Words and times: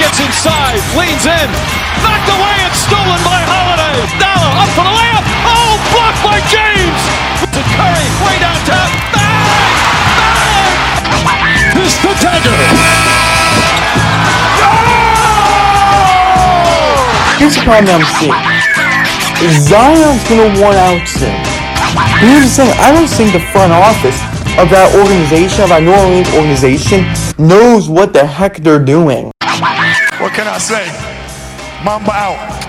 gets 0.00 0.16
inside, 0.16 0.80
leans 0.96 1.28
in, 1.28 1.48
knocked 2.00 2.32
away 2.32 2.56
and 2.64 2.72
stolen 2.72 3.20
by 3.20 3.36
Holiday. 3.44 4.00
Dalla 4.16 4.64
up 4.64 4.70
for 4.72 4.84
the 4.88 4.94
layup. 4.96 5.24
Oh, 5.44 5.76
blocked 5.92 6.24
by 6.24 6.40
James. 6.48 7.00
To 7.52 7.60
Curry, 7.76 8.08
way 8.24 8.40
downtown. 8.40 8.88
Bang! 9.12 9.44
Bang! 11.20 11.76
This 11.76 12.00
the 12.00 12.16
dagger. 12.16 12.56
Here's 17.36 17.56
the 17.56 17.64
problem 17.68 18.00
I'm 18.00 18.08
seeing. 18.16 18.32
Zion's 19.68 20.24
gonna 20.28 20.48
want 20.64 20.80
out 20.80 21.04
soon. 21.04 21.36
Here's 22.24 22.56
the 22.56 22.64
thing, 22.64 22.72
I 22.80 22.92
don't 22.92 23.08
think 23.08 23.32
the 23.32 23.44
front 23.52 23.72
office 23.72 24.16
of 24.56 24.68
that 24.72 24.96
organization, 24.96 25.64
of 25.64 25.68
that 25.70 25.82
New 25.82 25.92
Orleans 25.92 26.28
organization, 26.32 27.04
knows 27.36 27.88
what 27.88 28.12
the 28.12 28.24
heck 28.24 28.56
they're 28.58 28.84
doing. 28.84 29.32
Can 30.40 30.48
I 30.48 30.56
say? 30.56 30.86
Mamba 31.84 32.12
out. 32.12 32.64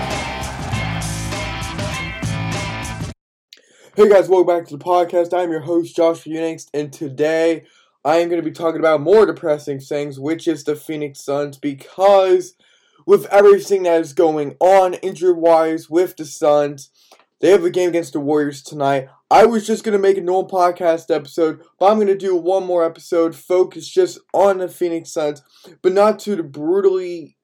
Hey 3.96 4.10
guys, 4.10 4.28
welcome 4.28 4.46
back 4.46 4.66
to 4.68 4.76
the 4.76 4.84
podcast. 4.84 5.32
I'm 5.32 5.50
your 5.50 5.60
host, 5.60 5.96
Josh 5.96 6.24
Unix, 6.24 6.66
and 6.74 6.92
today 6.92 7.64
I 8.04 8.18
am 8.18 8.28
going 8.28 8.42
to 8.42 8.46
be 8.46 8.54
talking 8.54 8.78
about 8.78 9.00
more 9.00 9.24
depressing 9.24 9.80
things, 9.80 10.20
which 10.20 10.46
is 10.46 10.64
the 10.64 10.76
Phoenix 10.76 11.24
Suns, 11.24 11.56
because 11.56 12.56
with 13.06 13.24
everything 13.30 13.84
that 13.84 14.02
is 14.02 14.12
going 14.12 14.54
on 14.60 14.92
injury 14.92 15.32
wise 15.32 15.88
with 15.88 16.14
the 16.18 16.26
Suns, 16.26 16.90
they 17.40 17.52
have 17.52 17.64
a 17.64 17.70
game 17.70 17.88
against 17.88 18.12
the 18.12 18.20
Warriors 18.20 18.62
tonight. 18.62 19.08
I 19.30 19.46
was 19.46 19.66
just 19.66 19.82
going 19.82 19.94
to 19.94 19.98
make 19.98 20.18
a 20.18 20.20
normal 20.20 20.50
podcast 20.50 21.10
episode, 21.10 21.62
but 21.78 21.86
I'm 21.86 21.96
going 21.96 22.08
to 22.08 22.18
do 22.18 22.36
one 22.36 22.66
more 22.66 22.84
episode 22.84 23.34
focused 23.34 23.94
just 23.94 24.18
on 24.34 24.58
the 24.58 24.68
Phoenix 24.68 25.10
Suns, 25.10 25.40
but 25.80 25.94
not 25.94 26.18
to 26.18 26.36
the 26.36 26.42
brutally, 26.42 27.38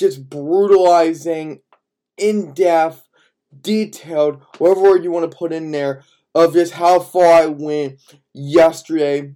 just 0.00 0.28
brutalizing, 0.28 1.60
in 2.16 2.52
depth, 2.52 3.08
detailed, 3.60 4.42
whatever 4.58 4.82
word 4.82 5.04
you 5.04 5.10
want 5.10 5.30
to 5.30 5.36
put 5.36 5.52
in 5.52 5.70
there, 5.70 6.02
of 6.34 6.54
just 6.54 6.72
how 6.74 7.00
far 7.00 7.26
I 7.26 7.46
went 7.46 8.00
yesterday 8.32 9.34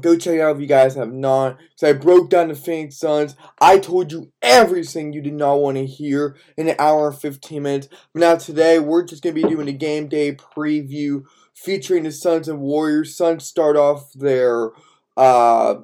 Go 0.00 0.16
check 0.16 0.34
it 0.34 0.40
out 0.40 0.56
if 0.56 0.60
you 0.60 0.66
guys 0.66 0.96
have 0.96 1.12
not. 1.12 1.58
So 1.76 1.88
I 1.88 1.92
broke 1.92 2.28
down 2.28 2.48
the 2.48 2.56
Phoenix 2.56 2.98
Suns. 2.98 3.36
I 3.60 3.78
told 3.78 4.10
you 4.10 4.32
everything 4.42 5.12
you 5.12 5.22
did 5.22 5.34
not 5.34 5.60
want 5.60 5.76
to 5.76 5.86
hear 5.86 6.36
in 6.56 6.68
an 6.68 6.74
hour 6.80 7.10
and 7.10 7.18
15 7.18 7.62
minutes. 7.62 7.88
But 8.12 8.20
now 8.20 8.34
today, 8.34 8.80
we're 8.80 9.04
just 9.04 9.22
going 9.22 9.36
to 9.36 9.42
be 9.42 9.48
doing 9.48 9.68
a 9.68 9.72
game 9.72 10.08
day 10.08 10.34
preview 10.34 11.22
featuring 11.54 12.02
the 12.02 12.10
Suns 12.10 12.48
and 12.48 12.58
Warriors. 12.58 13.16
Suns 13.16 13.44
start 13.44 13.76
off 13.76 14.12
their 14.14 14.70
uh, 15.16 15.76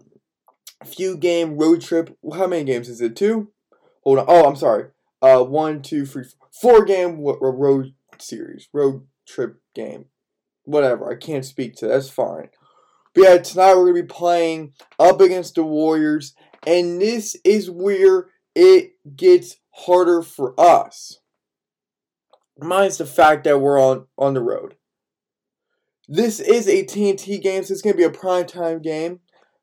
few 0.85 1.17
game 1.17 1.57
road 1.57 1.81
trip. 1.81 2.17
How 2.35 2.49
many 2.49 2.65
games 2.65 2.89
is 2.89 3.01
it? 3.01 3.15
Two? 3.15 3.53
Hold 4.03 4.20
on. 4.20 4.25
Oh, 4.29 4.48
I'm 4.48 4.56
sorry. 4.56 4.87
Uh, 5.23 5.43
one, 5.43 5.83
two, 5.83 6.06
three, 6.06 6.25
four 6.51 6.84
game 6.84 7.19
road 7.20 7.95
series. 8.19 8.69
Road 8.73 9.06
trip 9.27 9.61
game. 9.75 10.06
Whatever. 10.65 11.11
I 11.11 11.17
can't 11.17 11.45
speak 11.45 11.77
to. 11.77 11.87
That's 11.87 12.11
fine. 12.11 12.48
But 13.15 13.23
yeah, 13.23 13.39
tonight 13.39 13.75
we're 13.75 13.93
to 13.95 14.03
be 14.03 14.06
playing 14.06 14.73
up 14.98 15.21
against 15.21 15.56
the 15.56 15.65
Warriors, 15.65 16.34
and 16.67 17.01
this 17.01 17.37
is 17.45 17.71
where 17.71 18.28
it 18.55 18.93
gets 19.17 19.56
harder 19.71 20.23
for 20.23 20.55
us. 20.59 21.19
Minus 22.59 22.98
the 22.98 23.06
fact 23.06 23.45
that 23.45 23.61
we're 23.61 23.81
on, 23.81 24.06
on 24.17 24.34
the 24.34 24.43
road. 24.43 24.77
This 26.09 26.41
is 26.41 26.69
a 26.69 26.84
TNT 26.84 27.41
game, 27.41 27.65
so 27.65 27.73
it's 27.73 27.83
to 27.83 27.95
be 27.95 28.05
a 28.05 28.11
primetime 28.11 28.83
game. 28.83 29.21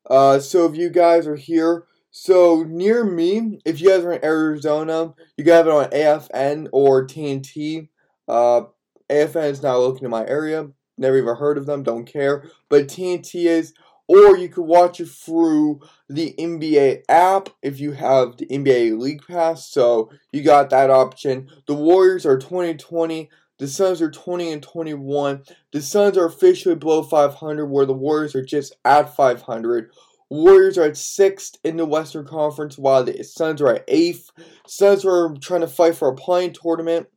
Uh, 0.08 0.40
so 0.40 0.66
if 0.66 0.76
you 0.76 0.90
guys 0.90 1.26
are 1.26 1.36
here, 1.36 1.84
so 2.10 2.64
near 2.66 3.04
me, 3.04 3.60
if 3.64 3.80
you 3.80 3.88
guys 3.90 4.04
are 4.04 4.12
in 4.12 4.24
Arizona, 4.24 5.14
you 5.36 5.44
can 5.44 5.52
have 5.52 5.66
it 5.66 5.72
on 5.72 5.90
AFN 5.90 6.68
or 6.72 7.06
TNT. 7.06 7.88
Uh, 8.26 8.62
AFN 9.10 9.50
is 9.50 9.62
not 9.62 9.78
looking 9.78 10.04
in 10.04 10.10
my 10.10 10.26
area 10.26 10.68
never 10.98 11.18
even 11.18 11.36
heard 11.36 11.58
of 11.58 11.66
them, 11.66 11.82
don't 11.82 12.04
care. 12.04 12.44
But 12.68 12.88
TNT 12.88 13.46
is, 13.46 13.72
or 14.06 14.36
you 14.36 14.48
could 14.48 14.64
watch 14.64 15.00
it 15.00 15.08
through 15.08 15.80
the 16.08 16.34
NBA 16.38 17.02
app 17.08 17.50
if 17.62 17.80
you 17.80 17.92
have 17.92 18.36
the 18.36 18.46
NBA 18.46 18.98
League 18.98 19.22
Pass. 19.26 19.68
So 19.68 20.10
you 20.32 20.42
got 20.42 20.70
that 20.70 20.90
option. 20.90 21.48
The 21.66 21.74
Warriors 21.74 22.26
are 22.26 22.38
2020. 22.38 23.30
The 23.58 23.68
Suns 23.68 24.00
are 24.00 24.10
20 24.10 24.52
and 24.52 24.62
21. 24.62 25.42
The 25.72 25.82
Suns 25.82 26.16
are 26.16 26.26
officially 26.26 26.76
below 26.76 27.02
500, 27.02 27.66
where 27.66 27.86
the 27.86 27.92
Warriors 27.92 28.34
are 28.34 28.44
just 28.44 28.76
at 28.84 29.14
500. 29.14 29.90
Warriors 30.30 30.76
are 30.76 30.84
at 30.84 30.96
sixth 30.96 31.56
in 31.64 31.76
the 31.76 31.86
Western 31.86 32.26
Conference, 32.26 32.76
while 32.76 33.04
the 33.04 33.22
Suns 33.24 33.62
are 33.62 33.76
at 33.76 33.84
eighth. 33.88 34.30
Suns 34.66 35.04
are 35.04 35.34
trying 35.40 35.62
to 35.62 35.66
fight 35.66 35.96
for 35.96 36.08
a 36.08 36.14
play-in 36.14 36.52
tournament 36.52 37.08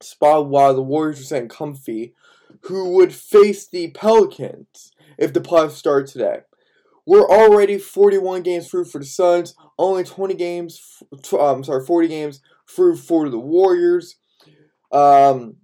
spot, 0.00 0.48
while 0.48 0.74
the 0.74 0.82
Warriors 0.82 1.20
are 1.20 1.24
saying 1.24 1.48
comfy 1.48 2.14
who 2.62 2.90
would 2.94 3.12
face 3.14 3.66
the 3.66 3.90
Pelicans 3.90 4.92
if 5.18 5.32
the 5.32 5.40
playoffs 5.40 5.72
start 5.72 6.06
today. 6.06 6.40
We're 7.06 7.28
already 7.28 7.78
41 7.78 8.42
games 8.42 8.68
through 8.68 8.86
for 8.86 8.98
the 8.98 9.04
Suns, 9.04 9.54
only 9.78 10.02
20 10.02 10.34
games, 10.34 11.02
um, 11.38 11.62
sorry, 11.62 11.84
40 11.84 12.08
games 12.08 12.40
through 12.68 12.96
for 12.96 13.28
the 13.28 13.38
Warriors. 13.38 14.16
Um, 14.90 15.56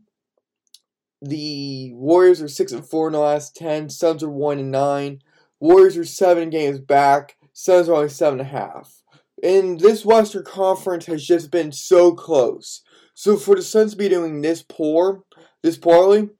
the 1.20 1.92
Warriors 1.94 2.40
are 2.40 2.48
6 2.48 2.72
and 2.72 2.88
4 2.88 3.08
in 3.08 3.12
the 3.12 3.18
last 3.18 3.56
10, 3.56 3.90
Suns 3.90 4.22
are 4.22 4.30
1 4.30 4.58
and 4.58 4.70
9. 4.70 5.22
Warriors 5.62 5.96
are 5.96 6.04
7 6.04 6.50
games 6.50 6.80
back, 6.80 7.36
Suns 7.52 7.88
are 7.88 7.94
only 7.94 8.08
7.5. 8.08 9.02
And 9.44 9.78
this 9.78 10.04
Western 10.04 10.42
Conference 10.42 11.06
has 11.06 11.24
just 11.24 11.52
been 11.52 11.70
so 11.70 12.14
close. 12.16 12.82
So 13.14 13.36
for 13.36 13.54
the 13.54 13.62
Suns 13.62 13.92
to 13.92 13.96
be 13.96 14.08
doing 14.08 14.40
this 14.40 14.64
poor, 14.68 15.22
this 15.62 15.78
poorly, 15.78 16.30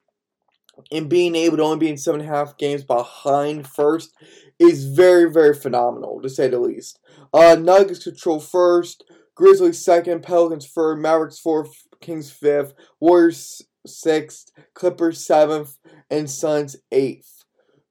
and 0.91 1.09
being 1.09 1.37
able 1.37 1.59
to 1.59 1.63
only 1.63 1.79
be 1.79 1.89
in 1.89 1.99
seven 1.99 2.21
and 2.21 2.29
a 2.29 2.35
half 2.35 2.59
games 2.59 2.83
behind 2.83 3.69
first 3.69 4.13
is 4.59 4.87
very, 4.87 5.31
very 5.31 5.55
phenomenal, 5.55 6.21
to 6.21 6.29
say 6.29 6.49
the 6.49 6.59
least. 6.59 6.99
Uh, 7.33 7.55
Nuggets 7.55 8.03
control 8.03 8.41
first, 8.41 9.05
Grizzlies 9.37 9.85
second, 9.85 10.25
Pelicans 10.25 10.67
third, 10.67 10.99
Mavericks 10.99 11.39
fourth, 11.39 11.87
Kings 12.01 12.33
fifth, 12.33 12.75
Warriors 12.99 13.63
sixth, 13.87 14.51
Clippers 14.75 15.25
seventh, 15.25 15.79
and 16.11 16.29
Suns 16.29 16.75
eighth. 16.91 17.42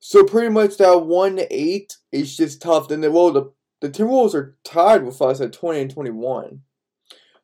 So 0.02 0.26
pretty 0.26 0.50
much 0.50 0.76
that 0.78 1.06
one 1.06 1.40
eight 1.50 1.98
is 2.12 2.36
just 2.36 2.62
tough. 2.62 2.90
Then 2.90 3.00
the 3.00 3.12
well 3.12 3.32
the 3.32 3.52
the 3.80 3.90
Timberwolves 3.90 4.36
are 4.36 4.58
tied 4.66 5.06
with 5.06 5.22
us 5.22 5.40
at 5.40 5.54
twenty 5.54 5.80
and 5.80 5.90
twenty 5.92 6.12
one. 6.12 6.64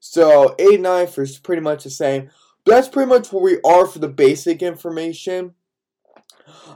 So 0.01 0.55
eight 0.59 0.81
nine 0.81 1.07
is 1.07 1.39
pretty 1.39 1.61
much 1.61 1.85
the 1.85 1.89
same 1.89 2.29
that's 2.67 2.89
pretty 2.89 3.09
much 3.09 3.31
where 3.31 3.41
we 3.41 3.59
are 3.61 3.87
for 3.87 3.99
the 3.99 4.09
basic 4.09 4.61
information. 4.61 5.55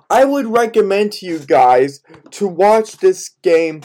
I 0.09 0.25
would 0.25 0.47
recommend 0.47 1.11
to 1.13 1.25
you 1.25 1.39
guys 1.39 2.01
to 2.31 2.47
watch 2.47 2.97
this 2.97 3.29
game 3.41 3.81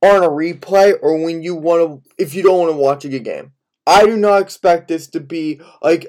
on 0.00 0.22
a 0.22 0.28
replay 0.28 0.94
or 1.00 1.22
when 1.22 1.42
you 1.42 1.54
want 1.54 2.04
to, 2.04 2.10
if 2.16 2.34
you 2.34 2.42
don't 2.42 2.58
want 2.58 2.70
to 2.70 2.76
watch 2.76 3.04
a 3.04 3.08
good 3.08 3.24
game. 3.24 3.52
I 3.86 4.04
do 4.04 4.16
not 4.16 4.42
expect 4.42 4.88
this 4.88 5.08
to 5.08 5.20
be 5.20 5.60
like 5.82 6.06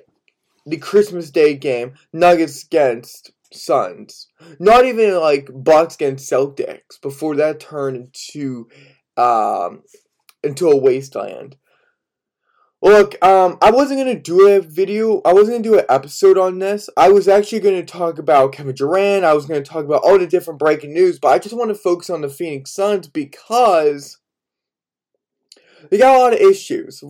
the 0.65 0.77
Christmas 0.77 1.31
Day 1.31 1.55
game, 1.55 1.93
Nuggets 2.11 2.63
against 2.63 3.31
Suns. 3.55 4.27
Not 4.59 4.85
even 4.85 5.19
like 5.19 5.49
Bucks 5.53 5.95
against 5.95 6.31
Celtics 6.31 7.01
before 7.01 7.35
that 7.35 7.59
turned 7.59 7.97
into 7.97 8.67
um 9.17 9.83
into 10.43 10.69
a 10.69 10.77
wasteland. 10.77 11.57
Look, 12.81 13.15
um, 13.23 13.57
I 13.61 13.71
wasn't 13.71 14.01
gonna 14.01 14.19
do 14.19 14.49
a 14.49 14.59
video. 14.59 15.21
I 15.23 15.31
wasn't 15.31 15.63
gonna 15.63 15.77
do 15.77 15.79
an 15.79 15.85
episode 15.87 16.37
on 16.37 16.59
this. 16.59 16.89
I 16.97 17.09
was 17.09 17.29
actually 17.29 17.61
gonna 17.61 17.85
talk 17.85 18.19
about 18.19 18.51
Kevin 18.51 18.75
Durant. 18.75 19.23
I 19.23 19.33
was 19.33 19.45
gonna 19.45 19.61
talk 19.61 19.85
about 19.85 20.01
all 20.03 20.19
the 20.19 20.27
different 20.27 20.59
breaking 20.59 20.93
news, 20.93 21.17
but 21.17 21.29
I 21.29 21.39
just 21.39 21.55
want 21.55 21.69
to 21.69 21.75
focus 21.75 22.09
on 22.09 22.19
the 22.19 22.27
Phoenix 22.27 22.71
Suns 22.71 23.07
because 23.07 24.17
they 25.89 25.97
got 25.97 26.17
a 26.17 26.19
lot 26.19 26.33
of 26.33 26.39
issues. 26.39 27.01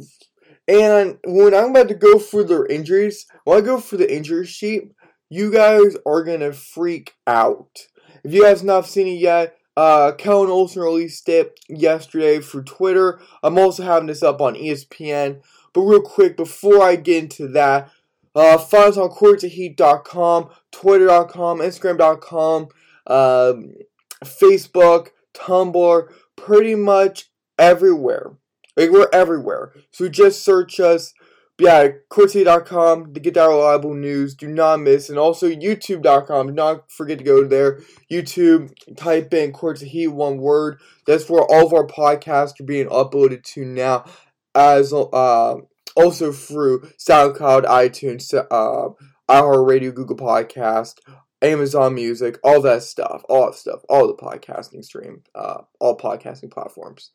And 0.68 1.18
when 1.26 1.56
I'm 1.56 1.72
about 1.72 1.88
to 1.90 1.96
go 1.96 2.20
through 2.20 2.46
their 2.46 2.68
injuries, 2.68 3.26
when 3.44 3.58
I 3.58 3.62
go 3.62 3.80
through 3.80 3.98
the 3.98 4.16
injury 4.16 4.46
sheet, 4.46 4.92
you 5.34 5.52
guys 5.52 5.98
are 6.06 6.24
gonna 6.24 6.54
freak 6.54 7.16
out. 7.26 7.88
If 8.24 8.34
you 8.34 8.44
guys 8.44 8.64
not 8.64 8.86
seen 8.86 9.08
it 9.08 9.20
yet, 9.20 9.58
uh, 9.76 10.12
Kellan 10.12 10.52
Olson 10.52 10.84
released 10.84 11.28
it 11.28 11.60
yesterday 11.68 12.40
through 12.40 12.64
Twitter. 12.64 13.20
I'm 13.42 13.58
also 13.58 13.82
having 13.82 14.08
this 14.08 14.22
up 14.22 14.42
on 14.42 14.54
ESPN. 14.54 15.42
But 15.74 15.82
real 15.82 16.02
quick, 16.02 16.38
before 16.38 16.84
I 16.84 16.96
get 16.98 17.24
into 17.24 17.48
that, 17.50 17.90
uh, 18.36 18.60
find 18.60 18.90
us 18.90 18.98
on 18.98 19.10
courtsideheat.com, 19.10 20.50
twitter.com, 20.72 21.60
instagram.com, 21.60 22.68
um, 23.08 23.74
Facebook, 24.24 25.08
Tumblr, 25.34 26.08
pretty 26.36 26.76
much 26.76 27.32
everywhere. 27.58 28.34
Like, 28.78 28.92
we're 28.92 29.10
everywhere. 29.12 29.74
So 29.90 30.08
just 30.10 30.44
search 30.44 30.80
us. 30.80 31.14
Yeah, 31.60 31.90
courtsideheat.com 32.10 33.14
to 33.14 33.20
get 33.20 33.36
that 33.36 33.46
reliable 33.46 33.94
news. 33.94 34.34
Do 34.34 34.48
not 34.48 34.80
miss. 34.80 35.10
And 35.10 35.20
also 35.20 35.48
youtube.com. 35.48 36.48
Do 36.48 36.54
not 36.54 36.92
forget 36.92 37.20
to 37.20 37.24
go 37.24 37.44
there. 37.46 37.80
YouTube, 38.12 38.72
type 38.98 39.34
in 39.34 39.52
Courts 39.52 39.82
Heat, 39.82 40.08
one 40.08 40.38
word. 40.38 40.80
That's 41.06 41.30
where 41.30 41.44
all 41.44 41.68
of 41.68 41.74
our 41.74 41.86
podcasts 41.86 42.60
are 42.60 42.66
being 42.66 42.88
uploaded 42.88 43.44
to 43.54 43.66
now. 43.66 44.06
As 44.56 44.94
uh, 44.94 45.56
also 45.96 46.32
through 46.32 46.90
SoundCloud, 46.98 47.66
iTunes, 47.66 48.34
uh, 48.34 48.90
iHeartRadio, 49.30 49.94
Google 49.94 50.18
Podcast, 50.18 50.96
Amazon 51.44 51.94
Music, 51.94 52.40
all 52.44 52.62
that 52.62 52.84
stuff, 52.84 53.24
all 53.28 53.48
that 53.48 53.56
stuff, 53.56 53.82
all 53.90 54.08
the 54.08 54.16
podcasting 54.16 54.84
stream, 54.84 55.24
uh, 55.36 55.62
all 55.80 55.98
podcasting 55.98 56.50
platforms. 56.50 57.12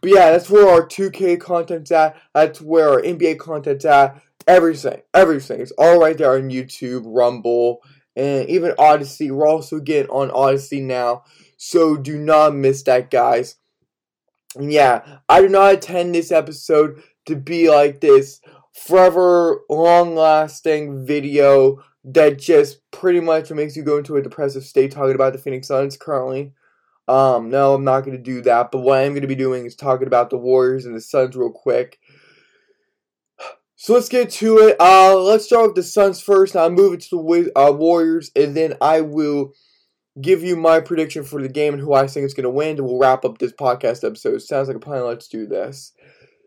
But 0.00 0.10
yeah, 0.10 0.30
that's 0.30 0.48
where 0.48 0.68
our 0.68 0.86
2K 0.86 1.40
content's 1.40 1.90
at. 1.90 2.16
That's 2.34 2.60
where 2.60 2.90
our 2.90 3.02
NBA 3.02 3.38
content's 3.38 3.84
at. 3.84 4.22
Everything, 4.46 5.02
everything. 5.12 5.60
It's 5.60 5.72
all 5.72 6.00
right 6.00 6.16
there 6.16 6.34
on 6.34 6.50
YouTube, 6.50 7.02
Rumble, 7.04 7.82
and 8.16 8.48
even 8.48 8.72
Odysee. 8.78 9.30
We're 9.30 9.46
also 9.46 9.80
getting 9.80 10.10
on 10.10 10.30
Odysee 10.30 10.80
now. 10.80 11.24
So 11.56 11.96
do 11.96 12.18
not 12.18 12.54
miss 12.54 12.82
that, 12.84 13.10
guys. 13.10 13.56
And 14.56 14.72
yeah, 14.72 15.18
I 15.28 15.40
do 15.40 15.48
not 15.48 15.74
intend 15.74 16.14
this 16.14 16.32
episode 16.32 17.02
to 17.26 17.36
be 17.36 17.70
like 17.70 18.00
this 18.00 18.40
forever 18.72 19.60
long 19.68 20.14
lasting 20.14 21.06
video 21.06 21.82
that 22.04 22.38
just 22.38 22.80
pretty 22.90 23.20
much 23.20 23.50
makes 23.50 23.76
you 23.76 23.82
go 23.82 23.98
into 23.98 24.16
a 24.16 24.22
depressive 24.22 24.64
state 24.64 24.90
talking 24.90 25.14
about 25.14 25.32
the 25.32 25.38
Phoenix 25.38 25.68
Suns 25.68 25.96
currently. 25.96 26.52
Um, 27.08 27.50
no, 27.50 27.74
I'm 27.74 27.84
not 27.84 28.00
going 28.00 28.16
to 28.16 28.22
do 28.22 28.42
that. 28.42 28.70
But 28.70 28.80
what 28.80 29.00
I'm 29.00 29.12
going 29.12 29.22
to 29.22 29.28
be 29.28 29.34
doing 29.34 29.66
is 29.66 29.76
talking 29.76 30.06
about 30.06 30.30
the 30.30 30.38
Warriors 30.38 30.86
and 30.86 30.94
the 30.94 31.00
Suns 31.00 31.36
real 31.36 31.50
quick. 31.50 31.98
So 33.76 33.94
let's 33.94 34.08
get 34.08 34.30
to 34.30 34.58
it. 34.58 34.76
Uh, 34.78 35.16
let's 35.16 35.44
start 35.44 35.66
with 35.66 35.74
the 35.74 35.82
Suns 35.82 36.20
first. 36.20 36.54
I'll 36.54 36.70
move 36.70 36.94
it 36.94 37.00
to 37.02 37.10
the 37.10 37.52
uh, 37.58 37.72
Warriors, 37.72 38.30
and 38.36 38.56
then 38.56 38.74
I 38.80 39.00
will 39.00 39.54
give 40.20 40.44
you 40.44 40.54
my 40.54 40.78
prediction 40.78 41.24
for 41.24 41.42
the 41.42 41.48
game 41.48 41.74
and 41.74 41.82
who 41.82 41.92
I 41.92 42.06
think 42.06 42.24
is 42.24 42.34
going 42.34 42.44
to 42.44 42.50
win. 42.50 42.76
And 42.76 42.86
we'll 42.86 42.98
wrap 42.98 43.24
up 43.24 43.38
this 43.38 43.52
podcast 43.52 44.04
episode. 44.04 44.40
Sounds 44.40 44.68
like 44.68 44.76
a 44.76 44.80
plan. 44.80 45.04
Let's 45.04 45.26
do 45.26 45.46
this. 45.46 45.92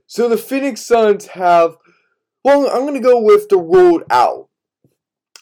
So 0.07 0.29
the 0.29 0.37
Phoenix 0.37 0.81
Suns 0.81 1.27
have. 1.27 1.75
Well, 2.45 2.69
I'm 2.69 2.83
going 2.83 2.93
to 2.93 2.99
go 2.99 3.19
with 3.19 3.49
the 3.49 3.57
ruled 3.57 4.03
out. 4.09 4.49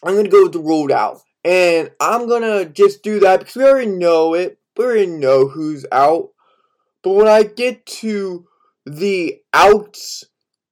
I'm 0.04 0.14
to 0.24 0.30
go 0.30 0.44
with 0.44 0.52
the 0.52 0.60
ruled 0.60 0.92
out. 0.92 1.20
And 1.44 1.90
I'm 2.00 2.26
to 2.28 2.70
just 2.72 3.02
do 3.02 3.20
that 3.20 3.40
because 3.40 3.56
we 3.56 3.64
already 3.64 3.90
know 3.90 4.34
it. 4.34 4.58
We 4.76 4.84
already 4.84 5.06
know 5.06 5.48
who's 5.48 5.84
out. 5.92 6.30
But 7.02 7.12
when 7.12 7.28
I 7.28 7.42
get 7.42 7.84
to 7.86 8.46
the 8.86 9.40
outs 9.52 10.24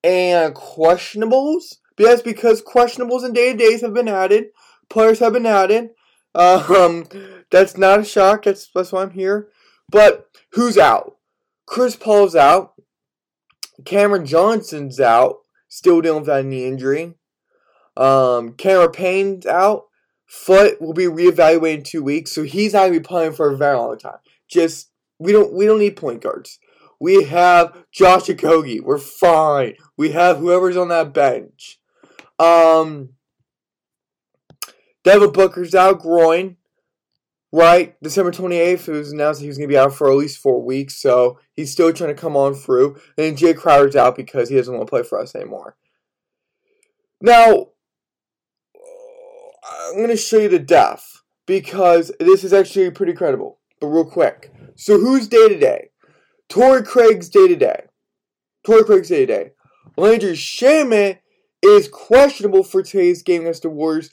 and 0.03 0.55
questionables, 0.55 1.77
yes, 1.99 2.23
because 2.23 2.63
questionables 2.63 3.25
and 3.25 3.35
day 3.35 3.53
to 3.53 3.59
days 3.59 3.83
have 3.83 3.95
been 3.95 4.09
added, 4.09 4.47
players 4.89 5.19
have 5.19 5.35
been 5.35 5.47
added. 5.47 5.91
Um, 6.35 7.07
that's 7.51 7.77
not 7.77 8.01
a 8.01 8.05
shock. 8.05 8.45
That's 8.45 8.69
that's 8.75 8.93
why 8.93 9.03
I'm 9.03 9.11
here. 9.11 9.49
But 9.91 10.27
who's 10.53 10.79
out? 10.79 11.17
Chris 11.67 11.97
Paul's 11.97 12.35
out. 12.35 12.73
Cameron 13.85 14.27
Johnson's 14.27 15.01
out, 15.01 15.39
still 15.69 16.01
dealing 16.01 16.21
with 16.21 16.27
that 16.27 16.45
knee 16.45 16.67
injury. 16.67 17.15
Um, 17.97 18.55
Cameron 18.55 18.93
Payne's 18.93 19.47
out. 19.47 19.87
Foot 20.27 20.81
will 20.81 20.95
be 20.95 21.05
reevaluated 21.05 21.79
in 21.79 21.83
two 21.83 22.03
weeks, 22.03 22.33
so 22.33 22.43
he's 22.43 22.73
not 22.73 22.87
gonna 22.87 22.93
be 22.93 23.01
playing 23.01 23.33
for 23.33 23.51
a 23.51 23.57
very 23.57 23.77
long 23.77 23.99
time. 23.99 24.19
Just 24.49 24.91
we 25.19 25.31
don't 25.33 25.53
we 25.53 25.67
don't 25.67 25.79
need 25.79 25.97
point 25.97 26.23
guards. 26.23 26.59
We 26.99 27.25
have 27.25 27.85
Josh 27.91 28.27
Okogie. 28.27 28.81
We're 28.81 28.97
fine. 28.97 29.75
We 29.97 30.13
have 30.13 30.39
whoever's 30.39 30.77
on 30.77 30.89
that 30.89 31.13
bench. 31.13 31.81
Um, 32.39 33.11
Devin 35.05 35.33
Booker's 35.33 35.75
out 35.75 36.01
groin. 36.01 36.57
Right, 37.55 38.01
December 38.03 38.31
28th, 38.31 38.89
it 38.89 38.93
was 38.93 39.13
announced 39.13 39.41
that 39.41 39.45
he 39.45 39.49
was 39.49 39.59
going 39.59 39.69
to 39.69 39.73
be 39.73 39.79
out 39.79 39.93
for 39.93 40.11
at 40.11 40.17
least 40.17 40.39
four 40.39 40.63
weeks, 40.65 40.95
so 40.95 41.39
he's 41.53 41.71
still 41.71 41.93
trying 41.93 42.15
to 42.15 42.19
come 42.19 42.35
on 42.35 42.55
through. 42.55 42.99
And 43.19 43.37
Jay 43.37 43.53
Crowder's 43.53 43.95
out 43.95 44.17
because 44.17 44.49
he 44.49 44.57
doesn't 44.57 44.73
want 44.73 44.87
to 44.87 44.91
play 44.91 45.03
for 45.03 45.21
us 45.21 45.35
anymore. 45.35 45.77
Now, 47.21 47.72
I'm 49.65 49.97
going 49.97 50.09
to 50.09 50.17
show 50.17 50.39
you 50.39 50.49
the 50.49 50.59
depth 50.59 51.23
because 51.47 52.13
this 52.19 52.45
is 52.45 52.53
actually 52.53 52.91
pretty 52.91 53.13
credible. 53.13 53.59
But 53.81 53.89
real 53.89 54.05
quick. 54.05 54.53
So 54.77 54.99
who's 54.99 55.29
day 55.29 55.49
to 55.49 55.59
day? 55.59 55.91
Torrey 56.49 56.83
Craig's 56.83 57.29
day 57.29 57.49
to 57.49 57.57
day. 57.57 57.85
Torrey 58.65 58.85
Craig's 58.85 59.09
day 59.09 59.27
to 59.27 59.27
day. 59.27 59.51
Landry 59.97 60.33
Shamet 60.33 61.19
is 61.63 61.89
questionable 61.89 62.63
for 62.63 62.83
today's 62.83 63.23
game 63.23 63.43
against 63.43 63.63
the 63.63 63.71
Warriors 63.71 64.11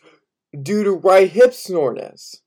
due 0.62 0.84
to 0.84 0.92
right 0.92 1.30
hip 1.30 1.54
soreness. 1.54 2.42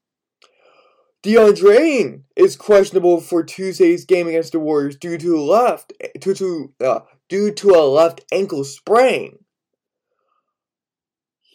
DeAndre 1.23 2.23
is 2.35 2.57
questionable 2.57 3.21
for 3.21 3.45
Tuesday's 3.45 4.05
game 4.05 4.27
against 4.27 4.53
the 4.53 4.59
Warriors 4.59 4.97
due 4.97 5.17
to 5.19 5.41
left 5.41 5.93
due 6.19 6.35
to 6.35 6.75
uh, 6.85 7.01
due 7.29 7.53
to 7.53 7.71
a 7.71 7.87
left 7.87 8.23
ankle 8.33 8.65
sprain. 8.65 9.39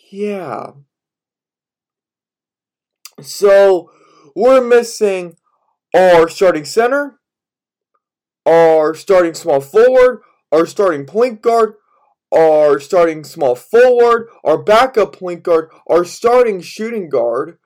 Yeah. 0.10 0.72
So 3.22 3.92
we're 4.36 4.62
missing 4.62 5.38
our 5.96 6.30
starting 6.30 6.66
center, 6.66 7.20
our 8.46 8.94
starting 8.94 9.34
small 9.34 9.60
forward, 9.60 10.22
our 10.52 10.66
starting 10.66 11.06
point 11.06 11.42
guard, 11.42 11.74
our 12.32 12.80
starting 12.80 13.24
small 13.24 13.56
forward, 13.56 14.28
our 14.44 14.58
backup 14.58 15.18
point 15.18 15.44
guard, 15.44 15.70
our 15.88 16.06
starting 16.06 16.62
shooting 16.62 17.10
guard. 17.10 17.58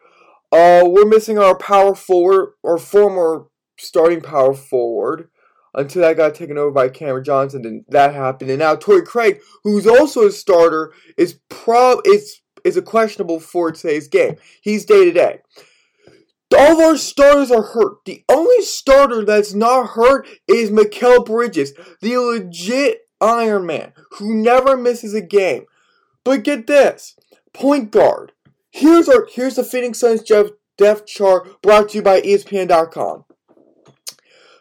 Uh, 0.52 0.84
we're 0.86 1.06
missing 1.06 1.38
our 1.38 1.58
power 1.58 1.96
forward, 1.96 2.54
our 2.64 2.78
former 2.78 3.48
starting 3.78 4.22
power 4.22 4.54
forward, 4.54 5.30
until 5.74 6.02
that 6.02 6.18
got 6.18 6.36
taken 6.36 6.58
over 6.58 6.72
by 6.72 6.90
Cameron 6.90 7.24
Johnson, 7.24 7.66
and 7.66 7.84
that 7.90 8.14
happened. 8.14 8.50
And 8.50 8.60
now 8.60 8.76
Torrey 8.76 9.04
Craig, 9.04 9.40
who's 9.64 9.88
also 9.88 10.28
a 10.28 10.32
starter, 10.32 10.94
is 11.18 11.40
prob 11.50 12.00
is 12.06 12.42
is 12.64 12.78
a 12.78 12.82
questionable 12.82 13.40
for 13.40 13.72
today's 13.72 14.08
game. 14.08 14.36
He's 14.62 14.86
day 14.86 15.06
to 15.06 15.12
day. 15.12 15.42
All 16.58 16.74
of 16.74 16.80
our 16.80 16.98
starters 16.98 17.50
are 17.50 17.62
hurt. 17.62 18.04
The 18.06 18.24
only 18.30 18.62
starter 18.62 19.24
that's 19.24 19.54
not 19.54 19.92
hurt 19.92 20.28
is 20.48 20.70
Mikal 20.70 21.26
Bridges, 21.26 21.74
the 22.02 22.18
legit 22.18 23.02
Iron 23.22 23.66
Man, 23.66 23.94
who 24.14 24.36
never 24.36 24.76
misses 24.76 25.14
a 25.14 25.22
game. 25.22 25.66
But 26.24 26.44
get 26.44 26.68
this, 26.68 27.16
point 27.54 27.92
guard. 27.92 28.34
Here's 28.70 29.08
our 29.08 29.28
here's 29.32 29.56
the 29.56 29.64
Phoenix 29.64 30.00
Suns 30.00 30.24
depth 30.78 31.06
chart 31.06 31.62
brought 31.62 31.90
to 31.90 31.98
you 31.98 32.02
by 32.02 32.22
ESPN.com. 32.22 33.26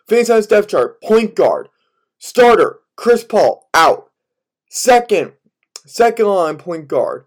Phoenix 0.07 0.29
Suns 0.29 0.47
depth 0.47 0.69
chart, 0.69 1.01
point 1.03 1.35
guard, 1.35 1.69
starter 2.19 2.81
Chris 2.97 3.25
Paul 3.25 3.69
out. 3.75 4.11
Second, 4.69 5.33
second 5.87 6.27
line 6.27 6.57
point 6.57 6.87
guard, 6.87 7.25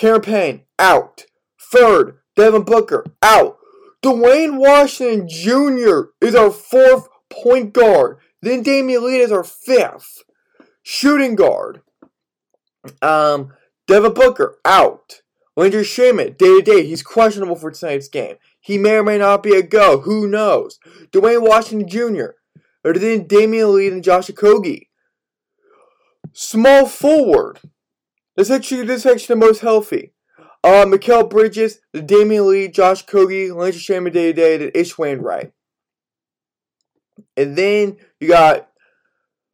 Payne 0.00 0.62
out. 0.78 1.24
Third, 1.72 2.18
Devin 2.36 2.62
Booker 2.62 3.04
out. 3.22 3.58
Duane 4.02 4.56
Washington 4.56 5.28
Jr. 5.28 6.10
is 6.20 6.34
our 6.34 6.50
fourth 6.50 7.08
point 7.28 7.72
guard. 7.72 8.18
Then 8.42 8.64
Damion 8.64 9.02
Lee 9.02 9.18
is 9.18 9.30
our 9.30 9.44
fifth 9.44 10.22
shooting 10.82 11.34
guard. 11.34 11.82
Um, 13.02 13.52
Devin 13.86 14.14
Booker 14.14 14.56
out. 14.64 15.20
Landry 15.56 15.82
Shamet, 15.82 16.38
day 16.38 16.56
to 16.56 16.62
day, 16.62 16.86
he's 16.86 17.02
questionable 17.02 17.56
for 17.56 17.70
tonight's 17.70 18.08
game. 18.08 18.36
He 18.60 18.78
may 18.78 18.96
or 18.96 19.02
may 19.02 19.18
not 19.18 19.42
be 19.42 19.54
a 19.54 19.62
go. 19.62 20.00
Who 20.00 20.26
knows? 20.26 20.78
Duane 21.12 21.42
Washington 21.42 21.88
Jr. 21.88 22.30
Or 22.82 22.94
then 22.94 23.26
Damion 23.26 23.74
Lee 23.74 23.88
and 23.88 24.02
Josh 24.02 24.28
Okogie. 24.28 24.86
Small 26.32 26.86
forward. 26.86 27.60
This 28.40 28.48
actually 28.48 28.84
this 28.86 29.04
is 29.04 29.12
actually 29.12 29.34
the 29.34 29.46
most 29.46 29.60
healthy. 29.60 30.14
Uh, 30.64 30.86
Mikal 30.86 31.28
Bridges, 31.28 31.80
the 31.92 32.00
Damion 32.00 32.48
Lee, 32.48 32.68
Josh 32.68 33.04
Okogie, 33.04 33.54
Landry 33.54 33.78
Shamet 33.78 34.14
day 34.14 34.32
day, 34.32 34.54
and 34.54 34.72
Ish 34.74 34.96
Wainwright. 34.96 35.52
And 37.36 37.54
then 37.54 37.98
you 38.18 38.28
got 38.28 38.70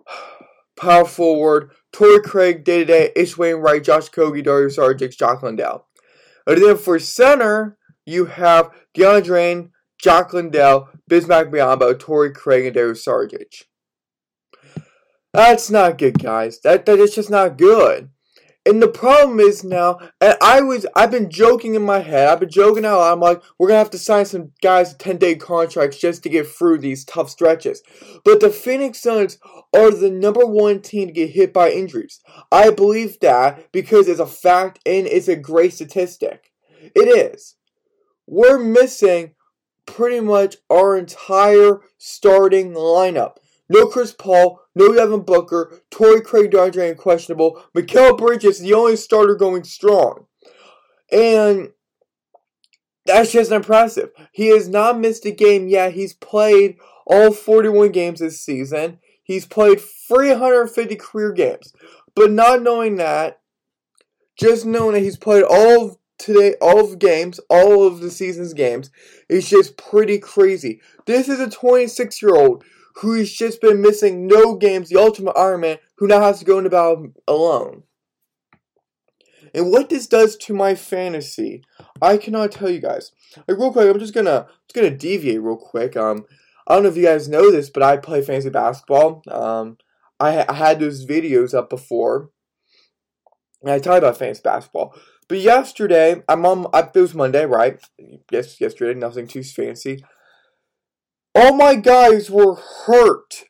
power 0.76 1.04
forward, 1.04 1.72
Torrey 1.92 2.20
Craig 2.20 2.62
day 2.62 2.78
to 2.78 2.84
day, 2.84 3.12
Ish 3.16 3.36
Wainwright, 3.36 3.82
Josh 3.82 4.08
Okogie, 4.08 4.44
Dario 4.44 4.68
Saric, 4.68 5.18
Jock 5.18 5.42
Landale. 5.42 5.84
And 6.46 6.62
then 6.62 6.76
for 6.76 7.00
center, 7.00 7.76
you 8.04 8.26
have 8.26 8.70
DeAndre, 8.96 9.68
Jock 10.00 10.32
Landale, 10.32 10.90
Bismack 11.10 11.50
Biyombo, 11.50 11.98
Torrey 11.98 12.32
Craig, 12.32 12.66
and 12.66 12.74
Dario 12.76 12.92
Saric. 12.92 13.64
That's 15.32 15.70
not 15.70 15.98
good, 15.98 16.20
guys. 16.20 16.60
That 16.60 16.86
that 16.86 17.00
is 17.00 17.16
just 17.16 17.30
not 17.30 17.58
good. 17.58 18.10
And 18.66 18.82
the 18.82 18.88
problem 18.88 19.38
is 19.38 19.62
now, 19.62 19.98
and 20.20 20.36
I 20.42 20.60
was, 20.60 20.86
I've 20.96 21.12
been 21.12 21.30
joking 21.30 21.76
in 21.76 21.84
my 21.84 22.00
head. 22.00 22.28
I've 22.28 22.40
been 22.40 22.50
joking 22.50 22.84
out 22.84 22.98
loud. 22.98 23.12
I'm 23.12 23.20
like, 23.20 23.40
we're 23.58 23.68
gonna 23.68 23.78
have 23.78 23.90
to 23.90 23.98
sign 23.98 24.24
some 24.24 24.50
guys 24.60 24.94
10 24.94 25.18
day 25.18 25.36
contracts 25.36 25.98
just 25.98 26.24
to 26.24 26.28
get 26.28 26.48
through 26.48 26.78
these 26.78 27.04
tough 27.04 27.30
stretches. 27.30 27.80
But 28.24 28.40
the 28.40 28.50
Phoenix 28.50 29.00
Suns 29.00 29.38
are 29.72 29.92
the 29.92 30.10
number 30.10 30.44
one 30.44 30.82
team 30.82 31.06
to 31.06 31.12
get 31.12 31.30
hit 31.30 31.52
by 31.52 31.70
injuries. 31.70 32.20
I 32.50 32.70
believe 32.70 33.20
that 33.20 33.70
because 33.70 34.08
it's 34.08 34.20
a 34.20 34.26
fact 34.26 34.80
and 34.84 35.06
it's 35.06 35.28
a 35.28 35.36
great 35.36 35.72
statistic. 35.72 36.50
It 36.94 37.08
is. 37.08 37.54
We're 38.26 38.58
missing 38.58 39.34
pretty 39.86 40.18
much 40.18 40.56
our 40.68 40.96
entire 40.96 41.82
starting 41.98 42.72
lineup. 42.72 43.36
No 43.68 43.86
Chris 43.86 44.12
Paul, 44.12 44.60
no 44.76 44.92
Devin 44.92 45.22
Booker, 45.22 45.80
Torrey 45.90 46.20
Craig 46.20 46.50
DeAndre 46.50 46.96
questionable. 46.96 47.64
Mikal 47.74 48.16
Bridges, 48.16 48.60
the 48.60 48.74
only 48.74 48.94
starter 48.94 49.34
going 49.34 49.64
strong. 49.64 50.26
And 51.10 51.70
that's 53.06 53.32
just 53.32 53.50
impressive. 53.50 54.10
He 54.32 54.48
has 54.48 54.68
not 54.68 55.00
missed 55.00 55.24
a 55.24 55.30
game 55.30 55.66
yet. 55.66 55.94
He's 55.94 56.12
played 56.12 56.76
all 57.06 57.32
41 57.32 57.90
games 57.92 58.20
this 58.20 58.40
season. 58.40 58.98
He's 59.22 59.46
played 59.46 59.80
350 59.80 60.94
career 60.96 61.32
games. 61.32 61.72
But 62.14 62.30
not 62.30 62.62
knowing 62.62 62.96
that, 62.96 63.40
just 64.38 64.66
knowing 64.66 64.92
that 64.92 65.00
he's 65.00 65.16
played 65.16 65.44
all 65.44 65.86
of 65.86 65.96
today, 66.18 66.54
all 66.60 66.80
of 66.80 66.98
games, 66.98 67.40
all 67.48 67.86
of 67.86 68.00
the 68.00 68.10
season's 68.10 68.52
games, 68.52 68.90
is 69.30 69.48
just 69.48 69.78
pretty 69.78 70.18
crazy. 70.18 70.82
This 71.06 71.30
is 71.30 71.40
a 71.40 71.48
26 71.48 72.20
year 72.20 72.34
old 72.34 72.62
who's 73.00 73.32
just 73.32 73.60
been 73.60 73.80
missing 73.80 74.26
no 74.26 74.56
games, 74.56 74.88
the 74.88 74.98
Ultimate 74.98 75.36
Iron 75.36 75.60
Man, 75.60 75.78
who 75.96 76.06
now 76.06 76.20
has 76.20 76.38
to 76.38 76.44
go 76.44 76.58
into 76.58 76.70
battle 76.70 77.12
alone. 77.28 77.82
And 79.54 79.70
what 79.70 79.88
this 79.88 80.06
does 80.06 80.36
to 80.36 80.54
my 80.54 80.74
fantasy, 80.74 81.62
I 82.02 82.16
cannot 82.16 82.52
tell 82.52 82.68
you 82.68 82.80
guys. 82.80 83.12
Like 83.36 83.58
real 83.58 83.72
quick, 83.72 83.88
I'm 83.88 83.98
just 83.98 84.14
gonna 84.14 84.46
just 84.68 84.74
gonna 84.74 84.90
deviate 84.90 85.40
real 85.40 85.56
quick. 85.56 85.96
Um, 85.96 86.26
I 86.66 86.74
don't 86.74 86.82
know 86.82 86.88
if 86.88 86.96
you 86.96 87.04
guys 87.04 87.28
know 87.28 87.50
this, 87.50 87.70
but 87.70 87.82
I 87.82 87.96
play 87.96 88.22
fantasy 88.22 88.50
basketball. 88.50 89.22
Um, 89.28 89.78
I, 90.18 90.44
I 90.48 90.54
had 90.54 90.80
those 90.80 91.06
videos 91.06 91.54
up 91.54 91.70
before, 91.70 92.30
and 93.62 93.70
I 93.70 93.78
talk 93.78 93.98
about 93.98 94.16
fantasy 94.16 94.42
basketball. 94.42 94.94
But 95.28 95.38
yesterday, 95.38 96.22
I'm 96.28 96.44
on. 96.44 96.66
It 96.74 96.98
was 96.98 97.14
Monday, 97.14 97.46
right? 97.46 97.78
Yes, 98.30 98.60
yesterday, 98.60 98.98
nothing 98.98 99.26
too 99.26 99.42
fancy. 99.42 100.04
All 101.36 101.54
my 101.54 101.74
guys 101.74 102.30
were 102.30 102.54
hurt. 102.54 103.44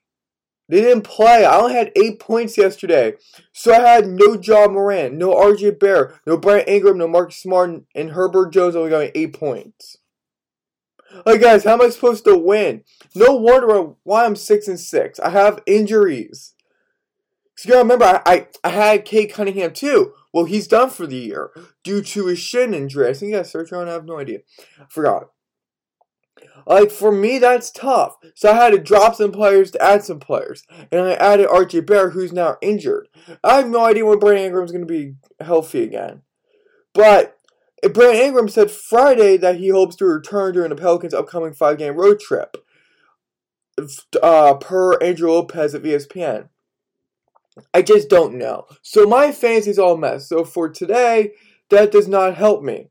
They 0.69 0.81
didn't 0.81 1.05
play. 1.05 1.45
I 1.45 1.57
only 1.57 1.75
had 1.75 1.93
eight 1.95 2.19
points 2.19 2.59
yesterday. 2.59 3.15
So 3.53 3.73
I 3.73 3.89
had 3.89 4.09
no 4.09 4.35
Ja 4.35 4.67
Morant, 4.67 5.15
no 5.15 5.33
RJ 5.33 5.79
Barrett, 5.79 6.17
no 6.27 6.37
Brian 6.37 6.67
Ingram, 6.67 6.99
no 6.99 7.07
Marcus 7.07 7.37
Smart, 7.37 7.83
and 7.95 8.11
Herbert 8.11 8.53
Jones 8.53 8.75
only 8.75 8.91
got 8.91 9.13
eight 9.15 9.33
points. 9.33 9.99
Like 11.25 11.41
guys, 11.41 11.63
how 11.63 11.75
am 11.75 11.83
I 11.83 11.91
supposed 11.91 12.25
to 12.25 12.37
win? 12.37 12.83
No 13.15 13.37
wonder 13.37 13.95
why 14.03 14.25
I'm 14.25 14.35
six 14.35 14.67
and 14.67 14.81
six. 14.81 15.21
I 15.21 15.31
have 15.31 15.63
injuries. 15.65 16.55
So 17.57 17.69
you 17.69 17.73
gotta 17.73 17.85
remember, 17.85 18.05
I, 18.05 18.21
I, 18.27 18.49
I 18.65 18.69
had 18.71 19.05
Cade 19.05 19.33
Cunningham 19.33 19.73
too. 19.73 20.13
Well, 20.33 20.45
he's 20.45 20.67
done 20.67 20.91
for 20.91 21.07
the 21.07 21.17
year 21.17 21.51
due 21.85 22.03
to 22.03 22.27
his 22.27 22.41
shin 22.41 22.75
injury. 22.75 23.09
I 23.09 23.15
think 23.15 23.31
he 23.31 23.37
got 23.37 23.47
surgery 23.47 23.79
on. 23.79 23.89
I 23.89 23.93
have 23.93 24.05
no 24.05 24.19
idea. 24.19 24.41
Forgot. 24.89 25.31
Like 26.67 26.91
for 26.91 27.13
me, 27.13 27.39
that's 27.39 27.71
tough. 27.71 28.17
So 28.35 28.51
I 28.51 28.55
had 28.55 28.71
to 28.71 28.79
drop 28.79 29.15
some 29.15 29.33
players 29.33 29.71
to 29.73 29.83
add 29.83 30.05
some 30.05 30.19
players, 30.19 30.65
and 30.91 31.01
I 31.01 31.13
added 31.15 31.47
RJ 31.49 31.87
Barrett, 31.87 32.13
who's 32.13 32.33
now 32.33 32.57
injured. 32.61 33.09
I 33.45 33.57
have 33.57 33.69
no 33.69 33.85
idea 33.85 34.05
when 34.05 34.19
Brandon 34.19 34.47
Ingram's 34.47 34.73
going 34.73 34.87
to 34.87 34.93
be 34.93 35.15
healthy 35.41 35.83
again. 35.83 36.23
But 36.93 37.39
Brandon 37.83 38.23
Ingram 38.23 38.49
said 38.49 38.71
Friday 38.71 39.37
that 39.37 39.57
he 39.57 39.69
hopes 39.69 39.97
to 39.97 40.07
return 40.07 40.55
during 40.55 40.71
the 40.71 40.77
Pelicans' 40.77 41.15
upcoming 41.15 41.53
five-game 41.53 41.95
road 41.95 42.19
trip. 42.19 42.57
Uh, 44.23 44.55
per 44.55 44.95
Andrew 45.03 45.31
Lopez 45.31 45.75
of 45.75 45.83
ESPN. 45.83 46.49
I 47.75 47.83
just 47.83 48.09
don't 48.09 48.35
know. 48.35 48.67
So 48.83 49.07
my 49.07 49.33
fantasy's 49.33 49.79
all 49.79 49.95
a 49.95 49.99
mess. 49.99 50.29
So 50.29 50.45
for 50.45 50.69
today, 50.69 51.33
that 51.69 51.93
does 51.93 52.09
not 52.09 52.37
help 52.37 52.63
me 52.63 52.89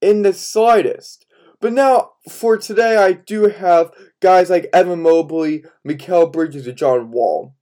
in 0.00 0.22
the 0.22 0.32
slightest. 0.32 1.26
But 1.60 1.72
now, 1.72 2.12
for 2.28 2.56
today, 2.56 2.96
I 2.96 3.12
do 3.12 3.48
have 3.48 3.92
guys 4.20 4.50
like 4.50 4.68
Evan 4.72 5.02
Mobley, 5.02 5.64
Mikal 5.86 6.32
Bridges, 6.32 6.66
and 6.66 6.76
John 6.76 7.10
Wall. 7.10 7.54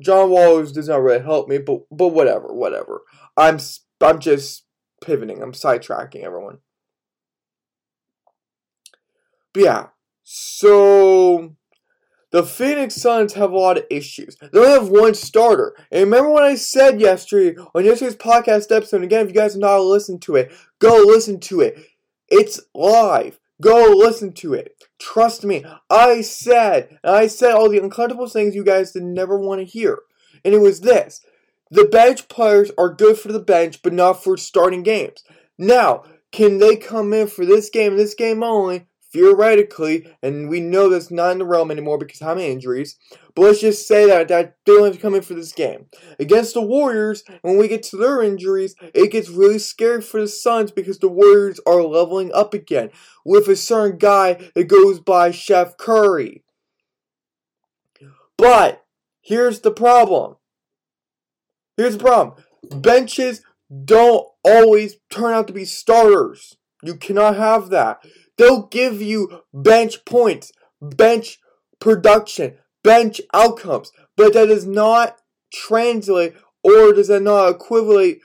John 0.00 0.30
Wall 0.30 0.62
does 0.62 0.88
not 0.88 1.02
really 1.02 1.22
help 1.22 1.48
me, 1.48 1.58
but 1.58 1.80
but 1.90 2.08
whatever, 2.08 2.52
whatever. 2.52 3.02
I'm 3.36 3.58
I'm 4.00 4.18
just 4.18 4.64
pivoting. 5.04 5.42
I'm 5.42 5.52
sidetracking 5.52 6.22
everyone. 6.22 6.58
But 9.52 9.62
yeah, 9.62 9.86
so 10.22 11.56
the 12.30 12.44
Phoenix 12.44 12.94
Suns 12.96 13.32
have 13.34 13.52
a 13.52 13.58
lot 13.58 13.78
of 13.78 13.86
issues. 13.90 14.36
They 14.36 14.58
only 14.58 14.70
have 14.70 14.88
one 14.88 15.14
starter. 15.14 15.74
And 15.90 16.04
remember 16.04 16.30
when 16.30 16.42
I 16.42 16.54
said 16.54 17.00
yesterday 17.00 17.58
on 17.74 17.84
yesterday's 17.84 18.16
podcast 18.16 18.74
episode, 18.74 19.02
again, 19.02 19.22
if 19.22 19.28
you 19.28 19.34
guys 19.34 19.54
have 19.54 19.60
not 19.60 19.78
listened 19.78 20.22
to 20.22 20.36
it, 20.36 20.52
go 20.78 21.02
listen 21.06 21.40
to 21.40 21.62
it. 21.62 21.78
It's 22.28 22.60
live. 22.74 23.38
Go 23.60 23.92
listen 23.94 24.32
to 24.34 24.54
it. 24.54 24.72
Trust 24.98 25.44
me. 25.44 25.64
I 25.90 26.20
said, 26.20 26.98
I 27.02 27.26
said 27.26 27.52
all 27.52 27.68
the 27.68 27.82
uncomfortable 27.82 28.28
things 28.28 28.54
you 28.54 28.64
guys 28.64 28.92
did 28.92 29.02
never 29.02 29.38
want 29.38 29.60
to 29.60 29.64
hear. 29.64 30.00
And 30.44 30.54
it 30.54 30.60
was 30.60 30.80
this. 30.80 31.20
The 31.70 31.84
bench 31.84 32.28
players 32.28 32.70
are 32.78 32.92
good 32.92 33.18
for 33.18 33.32
the 33.32 33.40
bench, 33.40 33.82
but 33.82 33.92
not 33.92 34.22
for 34.22 34.36
starting 34.36 34.82
games. 34.82 35.22
Now, 35.58 36.04
can 36.30 36.58
they 36.58 36.76
come 36.76 37.12
in 37.12 37.26
for 37.26 37.44
this 37.44 37.70
game, 37.70 37.96
this 37.96 38.14
game 38.14 38.42
only, 38.42 38.86
theoretically, 39.12 40.06
and 40.22 40.48
we 40.48 40.60
know 40.60 40.88
that's 40.88 41.10
not 41.10 41.32
in 41.32 41.38
the 41.38 41.46
realm 41.46 41.70
anymore 41.70 41.98
because 41.98 42.20
how 42.20 42.34
many 42.34 42.50
injuries. 42.50 42.96
But 43.34 43.42
let's 43.42 43.60
just 43.60 43.86
say 43.86 44.06
that 44.06 44.28
that 44.28 44.56
don't 44.64 44.84
have 44.84 44.94
to 44.94 45.00
come 45.00 45.14
in 45.14 45.22
for 45.22 45.34
this 45.34 45.52
game 45.52 45.86
against 46.18 46.54
the 46.54 46.60
Warriors. 46.60 47.22
When 47.42 47.56
we 47.56 47.68
get 47.68 47.82
to 47.84 47.96
their 47.96 48.22
injuries, 48.22 48.74
it 48.80 49.12
gets 49.12 49.28
really 49.28 49.58
scary 49.58 50.02
for 50.02 50.20
the 50.20 50.28
Suns 50.28 50.70
because 50.70 50.98
the 50.98 51.08
Warriors 51.08 51.60
are 51.66 51.82
leveling 51.82 52.32
up 52.34 52.54
again 52.54 52.90
with 53.24 53.48
a 53.48 53.56
certain 53.56 53.98
guy 53.98 54.50
that 54.54 54.64
goes 54.64 55.00
by 55.00 55.30
Chef 55.30 55.76
Curry. 55.76 56.42
But 58.36 58.84
here's 59.20 59.60
the 59.60 59.72
problem. 59.72 60.36
Here's 61.76 61.96
the 61.96 62.04
problem. 62.04 62.44
Benches 62.70 63.42
don't 63.84 64.26
always 64.44 64.96
turn 65.10 65.32
out 65.32 65.46
to 65.48 65.52
be 65.52 65.64
starters. 65.64 66.56
You 66.82 66.96
cannot 66.96 67.36
have 67.36 67.70
that. 67.70 68.00
They'll 68.38 68.66
give 68.66 69.02
you 69.02 69.42
bench 69.52 70.04
points, 70.04 70.52
bench 70.80 71.38
production, 71.80 72.56
bench 72.82 73.20
outcomes, 73.34 73.92
but 74.16 74.32
that 74.32 74.46
does 74.46 74.66
not 74.66 75.18
translate 75.52 76.34
or 76.62 76.92
does 76.92 77.08
that 77.08 77.22
not 77.22 77.48
equivalent 77.48 78.18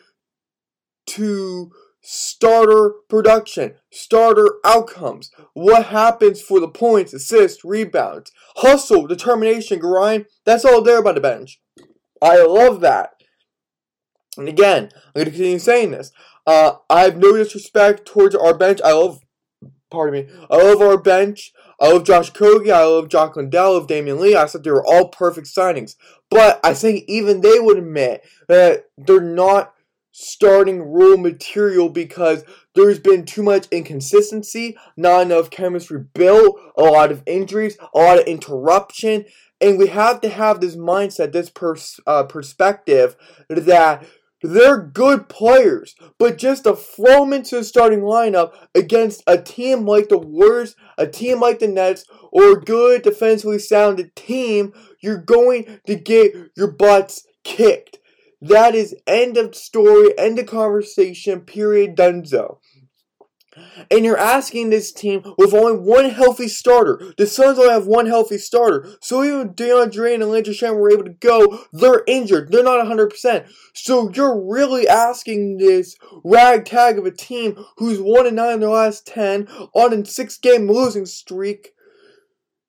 to 1.08 1.72
starter 2.02 2.94
production, 3.10 3.76
starter 3.92 4.56
outcomes. 4.66 5.32
What 5.54 5.88
happens 5.88 6.42
for 6.42 6.60
the 6.60 6.68
points, 6.68 7.14
assists, 7.14 7.64
rebounds, 7.64 8.32
hustle, 8.58 9.08
determination, 9.08 9.80
grind? 9.80 10.26
That's 10.46 10.66
all 10.66 10.82
there 10.82 11.02
by 11.02 11.14
the 11.14 11.22
bench. 11.22 11.60
I 12.22 12.44
love 12.44 12.82
that. 12.82 13.12
And 14.38 14.48
again, 14.48 14.90
I'm 14.94 15.12
going 15.14 15.26
to 15.26 15.32
continue 15.32 15.60
saying 15.60 15.92
this. 15.92 16.12
Uh, 16.46 16.74
I 16.90 17.02
have 17.02 17.18
no 17.18 17.36
disrespect 17.36 18.06
towards 18.06 18.36
our 18.36 18.58
bench. 18.58 18.80
I 18.84 18.94
love 18.94 19.23
pardon 19.94 20.26
me. 20.26 20.34
I 20.50 20.58
love 20.58 20.82
our 20.82 20.98
bench. 20.98 21.54
I 21.80 21.90
love 21.90 22.04
Josh 22.04 22.32
Okogie. 22.32 22.74
I 22.74 22.84
love 22.84 23.10
Jock 23.10 23.36
Landale. 23.36 23.64
I 23.64 23.68
love 23.68 23.88
Damion 23.88 24.20
Lee. 24.20 24.36
I 24.36 24.48
said 24.48 24.64
they 24.64 24.72
were 24.72 24.86
all 24.86 25.08
perfect 25.10 25.48
signings. 25.48 25.96
But 26.30 26.60
I 26.64 26.74
think 26.74 27.06
even 27.08 27.42
they 27.42 27.60
would 27.60 27.78
admit 27.78 28.26
that 28.48 28.86
they're 28.98 29.22
not 29.22 29.74
starting 30.12 30.82
rule 30.82 31.18
material 31.18 31.90
because 31.90 32.44
there's 32.76 33.00
been 33.00 33.26
too 33.26 33.44
much 33.44 33.68
inconsistency, 33.72 34.78
not 34.98 35.22
enough 35.22 35.50
chemistry 35.50 36.04
built, 36.14 36.60
a 36.78 36.84
lot 36.84 37.12
of 37.12 37.24
injuries, 37.26 37.78
a 37.94 38.00
lot 38.00 38.20
of 38.20 38.26
interruption. 38.26 39.26
And 39.62 39.78
we 39.78 39.88
have 39.88 40.22
to 40.22 40.30
have 40.30 40.60
this 40.60 40.76
mindset, 40.76 41.32
this 41.32 41.50
pers- 41.50 42.00
uh, 42.08 42.24
perspective 42.24 43.16
that 43.48 44.06
they're 44.44 44.78
good 44.78 45.30
players, 45.30 45.96
but 46.20 46.38
just 46.38 46.66
to 46.66 46.76
throw 46.76 47.22
them 47.22 47.34
into 47.34 47.56
the 47.56 47.64
starting 47.64 48.02
lineup 48.02 48.54
against 48.76 49.24
a 49.26 49.42
team 49.42 49.86
like 49.86 50.10
the 50.10 50.18
Warriors, 50.18 50.76
a 50.98 51.08
team 51.08 51.40
like 51.40 51.60
the 51.60 51.68
Nets, 51.68 52.06
or 52.32 52.52
a 52.52 52.62
good 52.62 53.04
defensively 53.04 53.60
sounded 53.60 54.16
team, 54.16 54.74
you're 55.00 55.18
going 55.18 55.80
to 55.88 55.96
get 55.96 56.36
your 56.56 56.72
butts 56.72 57.26
kicked. 57.44 58.00
That 58.42 58.76
is 58.76 58.94
end 59.08 59.38
of 59.38 59.56
story, 59.56 60.18
end 60.18 60.38
of 60.38 60.48
conversation, 60.48 61.42
period, 61.42 61.96
dunzo. 61.96 62.58
And 63.92 64.06
you're 64.06 64.18
asking 64.18 64.70
this 64.70 64.92
team 64.92 65.24
with 65.38 65.54
only 65.54 65.78
one 65.78 66.10
healthy 66.10 66.48
starter. 66.48 67.14
The 67.18 67.28
Suns 67.28 67.60
only 67.60 67.72
have 67.72 67.88
one 67.88 68.08
healthy 68.08 68.38
starter. 68.38 68.90
So 69.02 69.24
even 69.24 69.54
DeAndre 69.54 70.16
and 70.16 70.24
Landry 70.24 70.54
Shamet 70.54 70.78
were 70.78 70.92
able 70.92 71.06
to 71.06 71.12
go, 71.12 71.66
they're 71.72 72.04
injured. 72.08 72.52
They're 72.52 72.64
not 72.64 72.86
100%. 72.86 73.48
So 73.74 74.10
you're 74.12 74.40
really 74.40 74.88
asking 74.88 75.58
this 75.58 75.96
ragtag 76.24 76.98
of 76.98 77.06
a 77.06 77.12
team 77.12 77.64
who's 77.78 78.00
1 78.00 78.28
and 78.28 78.36
9 78.36 78.54
in 78.54 78.60
their 78.62 78.70
last 78.70 79.06
10 79.08 79.48
on 79.74 79.94
a 79.94 80.06
6 80.06 80.38
game 80.38 80.72
losing 80.72 81.06
streak 81.06 81.74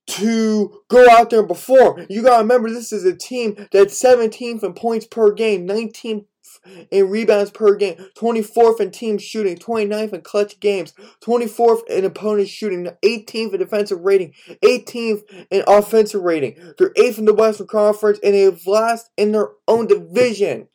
to 0.07 0.83
go 0.89 1.09
out 1.09 1.31
there 1.31 1.41
and 1.41 1.49
perform. 1.49 2.07
You 2.11 2.23
gotta 2.23 2.43
remember 2.43 2.69
this 2.69 2.93
is 2.93 3.05
a 3.05 3.17
team 3.17 3.67
that's 3.73 4.03
17th 4.03 4.63
in 4.63 4.75
points 4.75 5.07
per 5.07 5.33
game, 5.33 5.67
19th 5.67 6.27
in 6.91 7.09
rebounds 7.09 7.51
per 7.51 7.75
game, 7.75 7.97
24th 8.17 8.81
in 8.81 8.91
team 8.91 9.19
shooting, 9.19 9.57
29th 9.57 10.13
in 10.13 10.21
clutch 10.23 10.61
games, 10.61 10.93
24th 11.21 11.87
in 11.89 12.05
opponent 12.05 12.49
shooting, 12.49 12.89
18th 13.03 13.53
in 13.53 13.59
defensive 13.59 14.01
rating, 14.01 14.33
18th 14.63 15.47
in 15.51 15.65
offensive 15.67 16.23
rating. 16.23 16.57
They're 16.79 16.91
8th 16.91 17.19
in 17.19 17.25
the 17.25 17.35
Western 17.35 17.67
Conference 17.67 18.19
and 18.23 18.35
they've 18.35 18.67
last 18.67 19.11
in 19.17 19.33
their 19.33 19.51
own 19.69 19.87
division. 19.87 20.69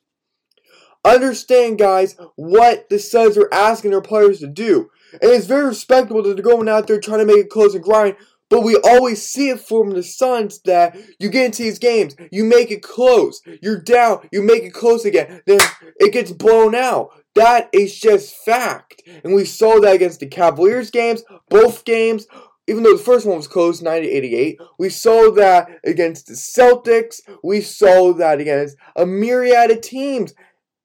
Understand, 1.06 1.80
guys, 1.80 2.16
what 2.36 2.90
the 2.90 3.00
Suns 3.00 3.38
are 3.38 3.50
asking 3.54 3.92
their 3.92 4.02
players 4.02 4.40
to 4.40 4.48
do. 4.48 4.90
And 5.14 5.32
it's 5.32 5.46
very 5.48 5.66
respectable 5.66 6.22
that 6.22 6.36
they're 6.36 6.44
going 6.44 6.70
out 6.70 6.88
there 6.88 7.00
trying 7.00 7.20
to 7.20 7.26
make 7.26 7.38
it 7.38 7.50
close 7.50 7.74
and 7.74 7.84
grind, 7.84 8.16
but 8.50 8.62
we 8.62 8.76
always 8.84 9.22
see 9.22 9.50
it 9.50 9.60
from 9.60 9.92
the 9.92 10.04
Suns 10.04 10.62
that 10.66 10.98
you 11.20 11.30
get 11.30 11.46
into 11.46 11.64
these 11.64 11.80
games, 11.80 12.16
you 12.32 12.44
make 12.44 12.72
it 12.72 12.82
close, 12.82 13.42
you're 13.62 13.82
down, 13.82 14.28
you 14.32 14.42
make 14.42 14.64
it 14.64 14.74
close 14.74 15.06
again, 15.06 15.42
then 15.46 15.60
it 15.98 16.12
gets 16.14 16.32
blown 16.32 16.76
out. 16.76 17.10
That 17.36 17.70
is 17.72 17.98
just 17.98 18.36
fact. 18.38 19.04
And 19.24 19.34
we 19.34 19.46
saw 19.46 19.80
that 19.80 19.96
against 19.96 20.20
the 20.20 20.28
Cavaliers 20.28 20.90
games, 20.92 21.24
both 21.50 21.86
games, 21.86 22.28
even 22.68 22.84
though 22.84 22.96
the 22.96 23.04
first 23.04 23.26
one 23.26 23.38
was 23.38 23.48
close, 23.48 23.82
90-88. 23.82 24.58
We 24.78 24.90
saw 24.90 25.32
that 25.32 25.70
against 25.84 26.28
the 26.28 26.34
Celtics. 26.34 27.20
We 27.44 27.62
saw 27.62 28.14
that 28.14 28.40
against 28.40 28.78
a 28.96 29.06
myriad 29.08 29.72
of 29.72 29.82
teams. 29.82 30.34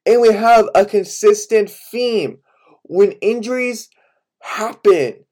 And 0.06 0.20
we 0.20 0.32
have 0.32 0.68
a 0.74 0.86
consistent 0.86 1.70
theme. 1.70 2.38
When 2.84 3.12
injuries 3.12 3.88
happen, 4.40 5.24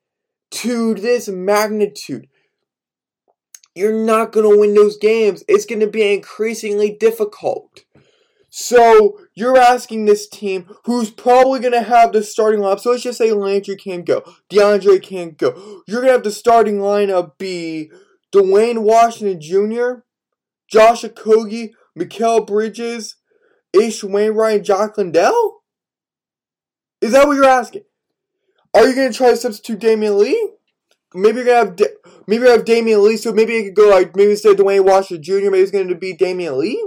to 0.53 0.95
this 0.95 1.29
magnitude, 1.29 2.29
you're 3.75 4.05
not 4.05 4.33
going 4.33 4.49
to 4.49 4.61
win 4.61 4.75
those 4.75 4.99
games. 4.99 5.43
It's 5.49 5.67
going 5.67 5.81
to 5.81 5.87
be 5.87 6.13
increasingly 6.13 6.91
difficult. 6.91 7.85
So 8.51 9.19
you're 9.35 9.57
asking 9.57 10.05
this 10.05 10.29
team 10.29 10.69
who's 10.85 11.11
probably 11.11 11.59
going 11.61 11.73
to 11.73 11.83
have 11.83 12.13
the 12.13 12.23
starting 12.23 12.61
lineup. 12.61 12.81
So 12.81 12.91
let's 12.91 13.03
just 13.03 13.17
say 13.17 13.33
Landry 13.33 13.77
can't 13.77 14.05
go. 14.05 14.23
DeAndre 14.51 15.03
can't 15.03 15.39
go. 15.39 15.83
You're 15.87 16.03
going 16.03 16.09
to 16.09 16.13
have 16.13 16.23
the 16.23 16.31
starting 16.31 16.79
lineup 16.79 17.39
be 17.39 17.91
Duane 18.31 18.83
Washington 18.83 19.41
Jr., 19.41 20.03
Josh 20.69 21.03
Okogie, 21.03 21.71
Mikal 21.99 22.47
Bridges, 22.47 23.17
Ish 23.73 24.05
Wainwright, 24.05 24.57
and 24.57 24.65
Jock 24.65 24.99
Landale? 24.99 25.61
Is 27.01 27.13
that 27.13 27.27
what 27.27 27.35
you're 27.35 27.45
asking? 27.45 27.85
Are 28.75 28.89
you 28.89 28.95
gonna 28.95 29.13
try 29.13 29.31
to 29.31 29.37
substitute 29.37 29.81
Damion 29.81 30.19
Lee? 30.19 30.51
Maybe 31.15 31.37
you're 31.39 31.45
gonna 31.45 31.67
have 31.67 31.77
da- 31.77 31.87
maybe 32.27 32.45
you 32.45 32.51
have 32.51 32.65
Damion 32.65 33.03
Lee, 33.03 33.19
so 33.19 33.33
maybe 33.33 33.53
you 33.53 33.65
could 33.65 33.75
go 33.75 33.89
like 33.89 34.17
maybe 34.17 34.31
instead 34.31 34.53
of 34.53 34.57
Duane 34.59 34.85
Washington 34.85 35.23
Jr. 35.23 35.51
Maybe 35.51 35.59
it's 35.59 35.71
gonna 35.71 35.95
be 35.95 36.17
Damion 36.17 36.57
Lee. 36.57 36.83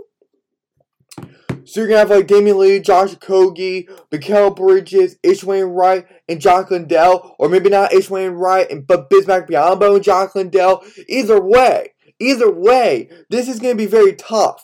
So 1.66 1.80
you're 1.80 1.88
gonna 1.88 2.00
have 2.00 2.10
like 2.10 2.28
Damion 2.28 2.58
Lee, 2.58 2.80
Josh 2.80 3.16
Kogi, 3.16 3.88
Mikal 4.12 4.56
Bridges, 4.56 5.18
Ish 5.22 5.44
Wainwright, 5.44 6.06
and 6.28 6.42
Jock 6.42 6.72
Landale, 6.72 7.36
or 7.38 7.50
maybe 7.50 7.70
not 7.70 7.94
Ish 7.94 8.10
Wainwright, 8.10 8.72
and 8.72 8.88
but 8.88 9.10
Bismack 9.10 9.48
Biyombo 9.48 9.96
and 9.96 10.04
Jock 10.04 10.34
Landale. 10.36 10.84
Either 11.08 11.40
way, 11.40 11.94
either 12.20 12.52
way, 12.52 13.10
this 13.30 13.48
is 13.48 13.60
gonna 13.60 13.76
be 13.76 13.86
very 13.86 14.14
tough. 14.14 14.64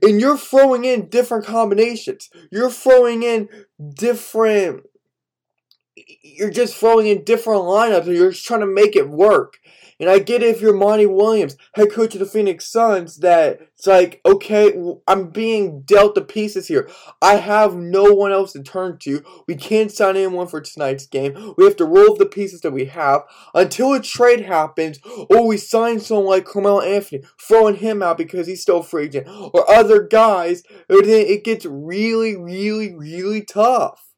And 0.00 0.20
you're 0.20 0.38
throwing 0.38 0.84
in 0.84 1.08
different 1.08 1.44
combinations. 1.44 2.30
You're 2.50 2.70
throwing 2.70 3.22
in 3.22 3.48
different 3.94 4.84
you're 6.36 6.50
just 6.50 6.76
throwing 6.76 7.06
in 7.06 7.24
different 7.24 7.62
lineups 7.62 8.06
and 8.06 8.16
you're 8.16 8.32
just 8.32 8.46
trying 8.46 8.60
to 8.60 8.66
make 8.66 8.96
it 8.96 9.08
work. 9.08 9.58
And 10.00 10.10
I 10.10 10.18
get 10.18 10.42
it 10.42 10.48
if 10.48 10.60
you're 10.60 10.74
Monty 10.74 11.06
Williams, 11.06 11.56
head 11.74 11.92
coach 11.92 12.14
of 12.14 12.18
the 12.18 12.26
Phoenix 12.26 12.66
Suns, 12.66 13.18
that 13.18 13.60
it's 13.76 13.86
like, 13.86 14.20
okay, 14.26 14.74
I'm 15.06 15.30
being 15.30 15.82
dealt 15.82 16.16
the 16.16 16.22
pieces 16.22 16.66
here. 16.66 16.90
I 17.20 17.36
have 17.36 17.76
no 17.76 18.12
one 18.12 18.32
else 18.32 18.52
to 18.54 18.64
turn 18.64 18.98
to. 19.02 19.22
We 19.46 19.54
can't 19.54 19.92
sign 19.92 20.16
anyone 20.16 20.48
for 20.48 20.60
tonight's 20.60 21.06
game. 21.06 21.54
We 21.56 21.64
have 21.66 21.76
to 21.76 21.84
roll 21.84 22.16
the 22.16 22.26
pieces 22.26 22.62
that 22.62 22.72
we 22.72 22.86
have 22.86 23.22
until 23.54 23.92
a 23.92 24.00
trade 24.00 24.40
happens, 24.40 24.98
or 25.30 25.46
we 25.46 25.56
sign 25.56 26.00
someone 26.00 26.26
like 26.26 26.46
Carmelo 26.46 26.80
Anthony, 26.80 27.22
throwing 27.40 27.76
him 27.76 28.02
out 28.02 28.18
because 28.18 28.48
he's 28.48 28.62
still 28.62 28.82
free 28.82 29.04
agent, 29.04 29.28
or 29.28 29.70
other 29.70 30.02
guys, 30.02 30.64
it 30.88 31.44
gets 31.44 31.64
really, 31.64 32.36
really, 32.36 32.92
really 32.92 33.42
tough. 33.42 34.08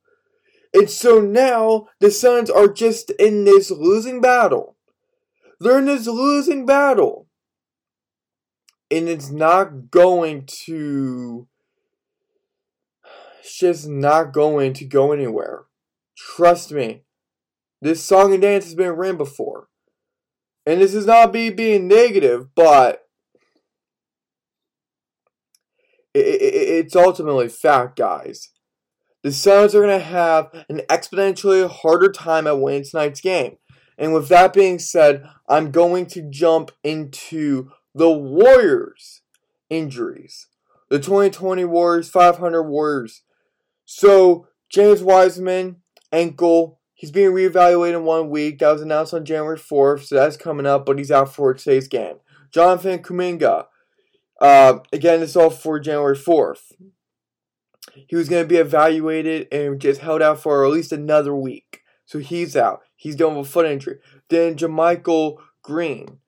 And 0.75 0.91
so 0.91 1.21
now 1.21 1.87
the 2.01 2.11
Suns 2.11 2.51
are 2.51 2.67
just 2.67 3.11
in 3.13 3.45
this 3.45 3.71
losing 3.71 4.21
battle. 4.21 4.77
They're 5.61 5.79
in 5.79 5.85
this 5.85 6.09
losing 6.09 6.67
battle. 6.67 7.29
And 8.91 9.09
it's 9.09 9.31
not 9.31 9.93
going 9.93 10.47
to. 10.67 11.47
It's 13.39 13.57
just 13.57 13.87
not 13.89 14.33
going 14.33 14.73
to 14.75 14.85
go 14.85 15.13
anywhere. 15.13 15.67
Trust 16.17 16.73
me. 16.73 17.03
This 17.81 18.03
song 18.03 18.33
and 18.33 18.43
dance 18.43 18.65
has 18.65 18.75
been 18.75 18.93
ran 18.93 19.17
before. 19.17 19.69
And 20.67 20.81
this 20.81 20.95
is 20.95 21.07
not 21.07 21.33
me 21.33 21.51
being 21.51 21.87
negative, 21.87 22.55
but 22.55 23.07
it, 26.15 26.25
it, 26.25 26.55
it's 26.55 26.97
ultimately 26.97 27.49
fact, 27.49 27.97
guys 27.97 28.54
the 29.25 29.33
Suns 29.33 29.75
are 29.75 29.81
going 29.81 29.99
to 29.99 30.05
have 30.05 30.51
an 30.69 30.83
exponentially 30.91 31.69
harder 31.69 32.13
time 32.13 32.47
at 32.47 32.61
winning 32.61 32.85
tonight's 32.85 33.23
game. 33.23 33.57
And 33.97 34.13
with 34.13 34.29
that 34.29 34.53
being 34.53 34.79
said, 34.79 35.27
I'm 35.49 35.71
going 35.71 36.07
to 36.09 36.29
jump 36.29 36.73
into 36.85 37.71
the 37.95 38.11
Warriors 38.11 39.23
injuries. 39.71 40.49
The 40.91 40.99
2020 40.99 41.65
Warriors, 41.65 42.11
500 42.11 42.65
Warriors. 42.65 43.23
So, 43.87 44.47
James 44.69 45.03
Wiseman, 45.03 45.77
ankle. 46.13 46.79
He's 46.93 47.11
being 47.11 47.31
reevaluated 47.31 47.97
in 47.97 48.05
one 48.05 48.29
week. 48.29 48.59
That 48.59 48.73
was 48.73 48.83
announced 48.83 49.15
on 49.15 49.25
January 49.25 49.59
4th, 49.59 50.05
so 50.05 50.17
that's 50.17 50.37
coming 50.37 50.67
up, 50.67 50.85
but 50.85 50.99
he's 50.99 51.11
out 51.11 51.35
for 51.35 51.55
today's 51.55 51.89
game. 51.89 52.17
Jonathan 52.53 52.99
Kuminga. 52.99 53.67
Uh, 54.39 54.81
again, 54.93 55.23
it's 55.23 55.35
all 55.35 55.49
for 55.49 55.81
January 55.81 56.17
4th 56.17 56.73
he 57.93 58.17
was 58.17 58.29
going 58.29 58.43
to 58.43 58.49
be 58.49 58.57
evaluated 58.57 59.49
and 59.53 59.81
just 59.81 60.01
held 60.01 60.23
out 60.23 60.41
for 60.41 60.65
at 60.65 60.73
least 60.73 60.93
another 60.93 61.35
week. 61.35 61.81
So 62.07 62.19
he's 62.19 62.57
out. 62.57 62.81
He's 62.97 63.17
dealing 63.17 63.37
with 63.37 63.49
a 63.49 63.51
foot 63.51 63.67
injury. 63.67 63.99
Then 64.29 64.57
JaMychal 64.57 65.39
Green, 65.63 66.19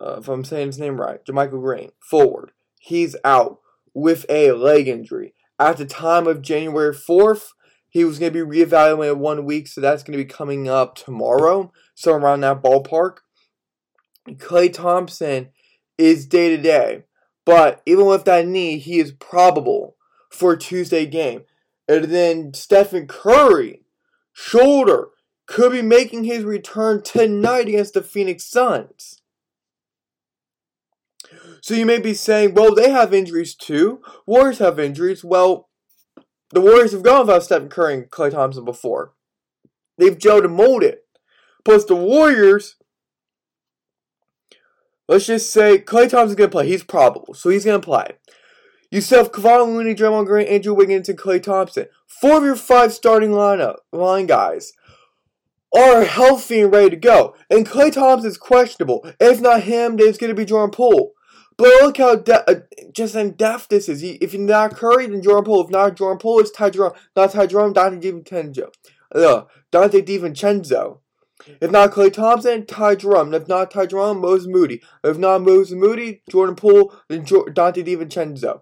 uh, 0.00 0.16
if 0.18 0.28
I'm 0.28 0.44
saying 0.44 0.68
his 0.68 0.78
name 0.78 1.00
right, 1.00 1.24
JaMychal 1.24 1.60
Green, 1.60 1.90
forward. 1.98 2.52
He's 2.80 3.16
out 3.24 3.58
with 3.94 4.26
a 4.28 4.52
leg 4.52 4.88
injury. 4.88 5.34
At 5.58 5.76
the 5.76 5.86
time 5.86 6.26
of 6.26 6.42
January 6.42 6.94
4th, 6.94 7.48
he 7.88 8.04
was 8.04 8.18
going 8.18 8.32
to 8.32 8.44
be 8.44 8.58
reevaluated 8.58 9.16
one 9.16 9.44
week, 9.44 9.66
so 9.66 9.80
that's 9.80 10.02
going 10.02 10.16
to 10.16 10.22
be 10.22 10.28
coming 10.28 10.68
up 10.68 10.94
tomorrow, 10.94 11.72
so 11.94 12.12
around 12.12 12.40
that 12.40 12.62
ballpark. 12.62 13.18
Klay 14.28 14.72
Thompson 14.72 15.48
is 15.96 16.26
day 16.26 16.54
to 16.54 16.62
day, 16.62 17.04
but 17.46 17.82
even 17.86 18.04
with 18.04 18.24
that 18.26 18.46
knee, 18.46 18.78
he 18.78 18.98
is 18.98 19.12
probable 19.12 19.96
for 20.30 20.56
Tuesday 20.56 21.06
game. 21.06 21.42
And 21.86 22.04
then 22.04 22.54
Stephen 22.54 23.06
Curry, 23.06 23.82
shoulder, 24.32 25.08
could 25.46 25.72
be 25.72 25.82
making 25.82 26.24
his 26.24 26.44
return 26.44 27.02
tonight 27.02 27.68
against 27.68 27.94
the 27.94 28.02
Phoenix 28.02 28.44
Suns. 28.44 29.22
So 31.62 31.74
you 31.74 31.86
may 31.86 31.98
be 31.98 32.14
saying, 32.14 32.54
well, 32.54 32.74
they 32.74 32.90
have 32.90 33.12
injuries 33.12 33.54
too. 33.54 34.00
Warriors 34.26 34.58
have 34.58 34.78
injuries. 34.78 35.24
Well, 35.24 35.68
the 36.50 36.60
Warriors 36.60 36.92
have 36.92 37.02
gone 37.02 37.26
without 37.26 37.42
Stephen 37.42 37.68
Curry 37.68 37.94
and 37.94 38.10
Klay 38.10 38.30
Thompson 38.30 38.64
before. 38.64 39.14
They've 39.96 40.16
gelled 40.16 40.44
and 40.44 40.54
molded. 40.54 40.98
Plus, 41.64 41.84
the 41.84 41.96
Warriors, 41.96 42.76
let's 45.08 45.26
just 45.26 45.50
say 45.50 45.78
Klay 45.78 46.08
Thompson's 46.08 46.36
going 46.36 46.50
to 46.50 46.54
play. 46.54 46.68
He's 46.68 46.84
probable, 46.84 47.34
so 47.34 47.50
he's 47.50 47.64
going 47.64 47.80
to 47.80 47.84
play. 47.84 48.12
You 48.90 49.00
still 49.00 49.22
have 49.24 49.32
Kevon 49.32 49.74
Looney, 49.74 49.94
Draymond 49.94 50.26
Green, 50.26 50.46
Andrew 50.46 50.74
Wiggins, 50.74 51.08
and 51.08 51.18
Klay 51.18 51.42
Thompson. 51.42 51.86
Four 52.06 52.38
of 52.38 52.44
your 52.44 52.56
five 52.56 52.92
starting 52.92 53.30
lineup 53.30 53.76
line 53.92 54.26
guys 54.26 54.72
are 55.76 56.04
healthy 56.04 56.60
and 56.62 56.72
ready 56.72 56.90
to 56.90 56.96
go. 56.96 57.34
And 57.50 57.68
Klay 57.68 58.24
is 58.24 58.38
questionable. 58.38 59.06
If 59.20 59.40
not 59.40 59.62
him, 59.64 59.96
then 59.96 60.08
it's 60.08 60.18
going 60.18 60.30
to 60.30 60.34
be 60.34 60.46
Jordan 60.46 60.70
Poole. 60.70 61.12
But 61.58 61.68
look 61.82 61.98
how 61.98 62.14
de- 62.16 62.48
uh, 62.50 62.60
just 62.92 63.14
in 63.16 63.32
depth 63.32 63.68
this 63.68 63.88
is. 63.88 64.02
If 64.02 64.32
you're 64.32 64.42
not 64.42 64.76
Curry, 64.76 65.06
then 65.08 65.20
Jordan 65.22 65.44
Poole. 65.44 65.64
If 65.64 65.70
not 65.70 65.96
Jordan 65.96 66.18
Poole, 66.18 66.38
it's 66.40 66.52
Ty 66.52 66.70
Jerome. 66.70 66.92
Not 67.16 67.32
Ty 67.32 67.46
Jerome, 67.48 67.74
Donte 67.74 68.00
DiVincenzo. 68.00 68.72
uh, 69.14 69.42
Dante 69.70 70.00
DiVincenzo. 70.00 71.00
If 71.60 71.70
not 71.70 71.90
Klay 71.92 72.12
Thompson, 72.12 72.64
Ty 72.64 72.94
Jerome. 72.96 73.34
If 73.34 73.48
not 73.48 73.70
Ty 73.70 73.86
Jerome, 73.86 74.20
Moses 74.20 74.46
Moody. 74.48 74.80
If 75.04 75.18
not 75.18 75.42
Moses 75.42 75.74
Moody, 75.74 76.22
Jordan 76.30 76.54
Poole, 76.54 76.94
then 77.08 77.24
jo- 77.24 77.46
Dante 77.46 77.82
DiVincenzo. 77.82 78.60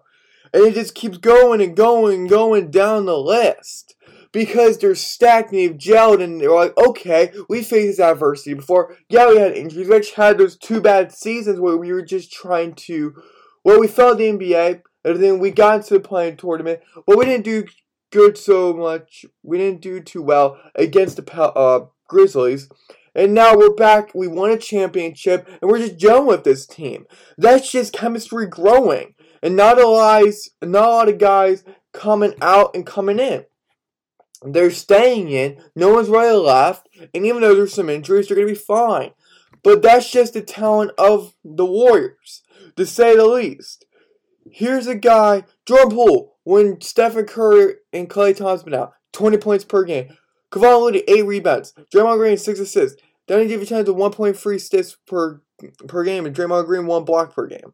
And 0.53 0.63
it 0.65 0.73
just 0.73 0.95
keeps 0.95 1.17
going 1.17 1.61
and 1.61 1.75
going 1.75 2.21
and 2.21 2.29
going 2.29 2.71
down 2.71 3.05
the 3.05 3.17
list. 3.17 3.95
Because 4.33 4.77
they're 4.77 4.93
stacked 4.93 5.51
and 5.51 5.59
they've 5.59 5.77
gelled 5.77 6.21
and 6.21 6.39
they're 6.39 6.53
like, 6.53 6.77
okay, 6.77 7.31
we 7.49 7.63
faced 7.63 7.97
this 7.97 7.99
adversity 7.99 8.53
before. 8.53 8.95
Yeah, 9.09 9.29
we 9.29 9.37
had 9.37 9.53
injuries. 9.53 9.87
We 9.87 9.95
actually 9.95 10.23
had 10.23 10.37
those 10.37 10.57
two 10.57 10.81
bad 10.81 11.11
seasons 11.11 11.59
where 11.59 11.77
we 11.77 11.91
were 11.91 12.03
just 12.03 12.31
trying 12.31 12.75
to, 12.75 13.15
well, 13.63 13.79
we 13.79 13.87
fell 13.87 14.15
the 14.15 14.25
NBA 14.25 14.81
and 15.05 15.23
then 15.23 15.39
we 15.39 15.49
got 15.49 15.77
into 15.77 15.93
the 15.93 15.99
play-in 16.01 16.37
tournament. 16.37 16.81
Well, 17.07 17.17
we 17.17 17.25
didn't 17.25 17.45
do 17.45 17.65
good 18.11 18.37
so 18.37 18.73
much. 18.73 19.25
We 19.43 19.57
didn't 19.57 19.81
do 19.81 20.01
too 20.01 20.21
well 20.21 20.59
against 20.75 21.15
the 21.15 21.33
uh, 21.33 21.85
Grizzlies. 22.07 22.69
And 23.15 23.33
now 23.33 23.55
we're 23.55 23.73
back. 23.73 24.13
We 24.13 24.27
won 24.27 24.51
a 24.51 24.57
championship, 24.57 25.47
and 25.59 25.71
we're 25.71 25.79
just 25.79 25.97
gelling 25.97 26.27
with 26.27 26.43
this 26.43 26.67
team. 26.67 27.07
That's 27.35 27.71
just 27.71 27.93
chemistry 27.93 28.45
growing, 28.45 29.15
and 29.41 29.55
not 29.55 29.79
a 29.79 29.87
lot, 29.87 30.23
not 30.61 30.87
a 30.87 30.91
lot 30.91 31.09
of 31.09 31.17
guys 31.17 31.63
coming 31.93 32.33
out 32.41 32.75
and 32.75 32.85
coming 32.85 33.19
in. 33.19 33.45
They're 34.43 34.71
staying 34.71 35.29
in. 35.29 35.61
No 35.75 35.93
one's 35.93 36.09
really 36.09 36.37
left, 36.37 36.87
and 37.13 37.25
even 37.25 37.41
though 37.41 37.55
there's 37.55 37.73
some 37.73 37.89
injuries, 37.89 38.27
they're 38.27 38.37
gonna 38.37 38.47
be 38.47 38.55
fine. 38.55 39.11
But 39.63 39.81
that's 39.81 40.09
just 40.11 40.33
the 40.33 40.41
talent 40.41 40.91
of 40.97 41.33
the 41.43 41.65
Warriors, 41.65 42.43
to 42.75 42.85
say 42.85 43.15
the 43.15 43.25
least. 43.25 43.85
Here's 44.51 44.87
a 44.87 44.95
guy, 44.95 45.43
Jordan 45.65 45.91
Poole, 45.91 46.37
when 46.43 46.79
Stephen 46.79 47.25
Curry 47.25 47.75
and 47.91 48.09
Klay 48.09 48.35
Thompson 48.35 48.73
out, 48.73 48.93
20 49.13 49.37
points 49.37 49.65
per 49.65 49.83
game. 49.83 50.15
Kevon 50.51 50.81
Looney, 50.81 51.03
8 51.07 51.25
rebounds. 51.25 51.73
Draymond 51.93 52.17
Green, 52.17 52.37
6 52.37 52.59
assists. 52.59 53.01
Danny 53.27 53.47
DiVincenzo, 53.47 53.87
1.3 53.87 54.55
assists 54.55 54.97
per, 55.05 55.41
per 55.87 56.03
game. 56.03 56.25
And 56.25 56.35
Draymond 56.35 56.65
Green, 56.65 56.85
1 56.85 57.03
block 57.03 57.33
per 57.33 57.47
game. 57.47 57.73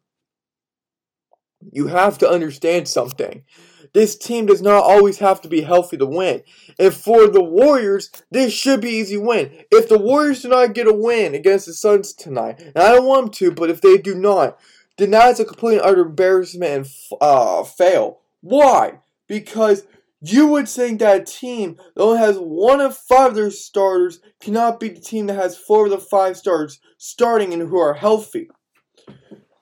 You 1.72 1.88
have 1.88 2.18
to 2.18 2.28
understand 2.28 2.88
something. 2.88 3.44
This 3.92 4.16
team 4.16 4.46
does 4.46 4.60
not 4.60 4.82
always 4.82 5.18
have 5.18 5.40
to 5.42 5.48
be 5.48 5.60
healthy 5.60 5.96
to 5.98 6.06
win. 6.06 6.42
And 6.80 6.92
for 6.92 7.28
the 7.28 7.42
Warriors, 7.42 8.10
this 8.30 8.52
should 8.52 8.80
be 8.80 8.90
easy 8.90 9.16
win. 9.16 9.64
If 9.70 9.88
the 9.88 9.98
Warriors 9.98 10.42
do 10.42 10.48
not 10.48 10.74
get 10.74 10.88
a 10.88 10.92
win 10.92 11.34
against 11.34 11.66
the 11.66 11.74
Suns 11.74 12.12
tonight, 12.12 12.60
and 12.60 12.76
I 12.76 12.92
don't 12.92 13.06
want 13.06 13.26
them 13.26 13.32
to, 13.34 13.52
but 13.52 13.70
if 13.70 13.80
they 13.80 13.96
do 13.96 14.16
not, 14.16 14.58
then 14.98 15.12
that's 15.12 15.38
a 15.38 15.44
complete 15.44 15.78
utter 15.78 16.02
embarrassment 16.02 16.86
and 16.86 17.18
uh, 17.20 17.62
fail. 17.62 18.20
Why? 18.40 18.98
Because 19.28 19.84
you 20.20 20.46
would 20.48 20.68
think 20.68 21.00
that 21.00 21.20
a 21.20 21.24
team 21.24 21.76
that 21.94 22.02
only 22.02 22.18
has 22.18 22.36
one 22.36 22.80
of 22.80 22.96
five 22.96 23.30
of 23.30 23.34
their 23.36 23.50
starters 23.50 24.20
cannot 24.40 24.80
beat 24.80 24.96
the 24.96 25.00
team 25.00 25.26
that 25.26 25.34
has 25.34 25.56
four 25.56 25.84
of 25.84 25.90
the 25.90 25.98
five 25.98 26.36
starters 26.36 26.80
starting 26.98 27.52
and 27.52 27.68
who 27.68 27.78
are 27.78 27.94
healthy. 27.94 28.48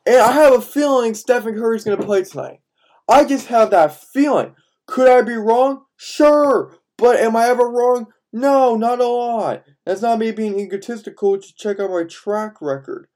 And 0.04 0.16
I 0.16 0.32
have 0.32 0.54
a 0.54 0.60
feeling 0.60 1.14
Stephen 1.14 1.54
Curry's 1.54 1.84
going 1.84 1.98
to 1.98 2.04
play 2.04 2.24
tonight. 2.24 2.60
I 3.08 3.24
just 3.24 3.46
have 3.48 3.70
that 3.70 4.00
feeling. 4.12 4.54
Could 4.86 5.08
I 5.08 5.22
be 5.22 5.34
wrong? 5.34 5.84
Sure. 5.96 6.76
But 6.98 7.20
am 7.20 7.36
I 7.36 7.46
ever 7.46 7.68
wrong? 7.68 8.06
No, 8.32 8.76
not 8.76 9.00
a 9.00 9.06
lot. 9.06 9.64
That's 9.84 10.02
not 10.02 10.18
me 10.18 10.32
being 10.32 10.58
egotistical. 10.58 11.36
Just 11.36 11.56
check 11.56 11.78
out 11.78 11.90
my 11.90 12.04
track 12.04 12.60
record 12.60 13.08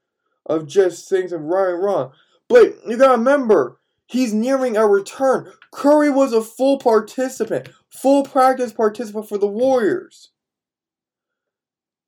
of 0.45 0.67
just 0.67 1.09
things 1.09 1.31
I'm 1.33 1.43
right 1.43 1.73
and 1.73 1.83
wrong. 1.83 2.11
But 2.47 2.75
you 2.87 2.97
gotta 2.97 3.17
remember, 3.17 3.79
He's 4.07 4.33
nearing 4.33 4.77
a 4.77 4.87
return. 4.87 5.51
Curry 5.71 6.09
was 6.09 6.31
a 6.31 6.41
full 6.41 6.79
participant, 6.79 7.69
full 7.89 8.23
practice 8.23 8.71
participant 8.71 9.27
for 9.27 9.37
the 9.37 9.47
Warriors. 9.47 10.31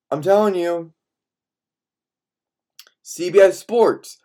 I'm 0.09 0.21
telling 0.21 0.55
you. 0.55 0.93
CBS 3.03 3.53
Sports. 3.53 4.17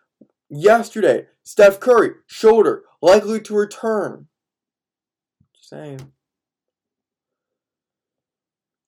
Yesterday, 0.50 1.26
Steph 1.42 1.80
Curry, 1.80 2.10
shoulder, 2.26 2.82
likely 3.00 3.40
to 3.40 3.54
return. 3.54 4.28
Just 5.54 5.70
saying. 5.70 6.12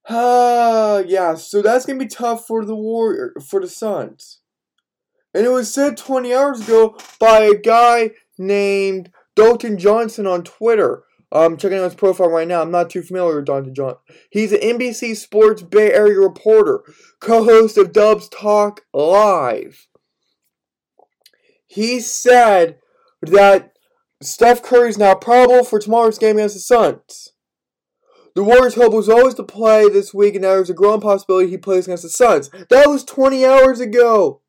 Ah, 0.09 0.95
uh, 0.95 1.05
yeah, 1.07 1.35
so 1.35 1.62
that's 1.62 1.85
gonna 1.85 1.99
be 1.99 2.07
tough 2.07 2.47
for 2.47 2.64
the 2.64 2.77
Warrior 2.77 3.35
for 3.45 3.61
the 3.61 3.69
Suns. 3.69 4.40
And 5.35 5.45
it 5.45 5.51
was 5.51 5.73
said 5.73 5.97
20 5.97 6.33
hours 6.33 6.62
ago 6.62 6.97
by 7.19 7.40
a 7.40 7.55
guy 7.55 8.12
named 8.38 9.11
Dalton 9.35 9.79
Johnson 9.79 10.27
on 10.27 10.45
Twitter. 10.45 11.03
I'm 11.33 11.57
checking 11.57 11.79
out 11.79 11.85
his 11.85 11.95
profile 11.95 12.31
right 12.31 12.47
now. 12.47 12.62
I'm 12.62 12.71
not 12.71 12.88
too 12.88 13.03
familiar 13.03 13.37
with 13.37 13.47
Dalton 13.47 13.75
Johnson. 13.75 13.99
He's 14.31 14.53
an 14.53 14.61
NBC 14.61 15.16
Sports 15.16 15.62
Bay 15.62 15.92
Area 15.92 16.21
reporter, 16.21 16.83
co-host 17.21 17.77
of 17.77 17.92
Dubs 17.92 18.29
Talk 18.29 18.83
Live. 18.95 19.88
He 21.77 22.01
said 22.01 22.79
that 23.21 23.75
Steph 24.23 24.62
Curry 24.62 24.89
is 24.89 24.97
now 24.97 25.15
probable 25.15 25.62
for 25.62 25.79
tomorrow's 25.79 26.17
game 26.17 26.37
against 26.37 26.55
the 26.55 26.61
Suns. 26.61 27.35
The 28.35 28.43
Warriors' 28.43 28.77
hope 28.77 28.95
was 28.95 29.11
always 29.11 29.35
to 29.35 29.43
play 29.43 29.87
this 29.91 30.15
week, 30.15 30.37
and 30.37 30.43
now 30.43 30.55
there's 30.55 30.71
a 30.71 30.75
growing 30.75 31.03
possibility 31.03 31.51
he 31.51 31.59
plays 31.59 31.87
against 31.87 32.03
the 32.03 32.09
Suns. 32.09 32.49
That 32.71 32.89
was 32.89 33.05
20 33.05 33.45
hours 33.45 33.79
ago. 33.79 34.41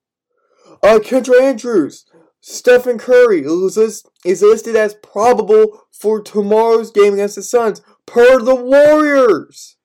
Uh, 0.82 1.00
Kendra 1.04 1.42
Andrews, 1.42 2.06
Stephen 2.40 2.98
Curry 2.98 3.42
is 3.42 4.42
listed 4.42 4.78
as 4.78 4.94
probable 4.94 5.82
for 5.92 6.22
tomorrow's 6.22 6.92
game 6.92 7.16
against 7.16 7.36
the 7.36 7.44
Suns 7.44 7.82
per 8.06 8.40
the 8.40 8.56
Warriors. 8.56 9.76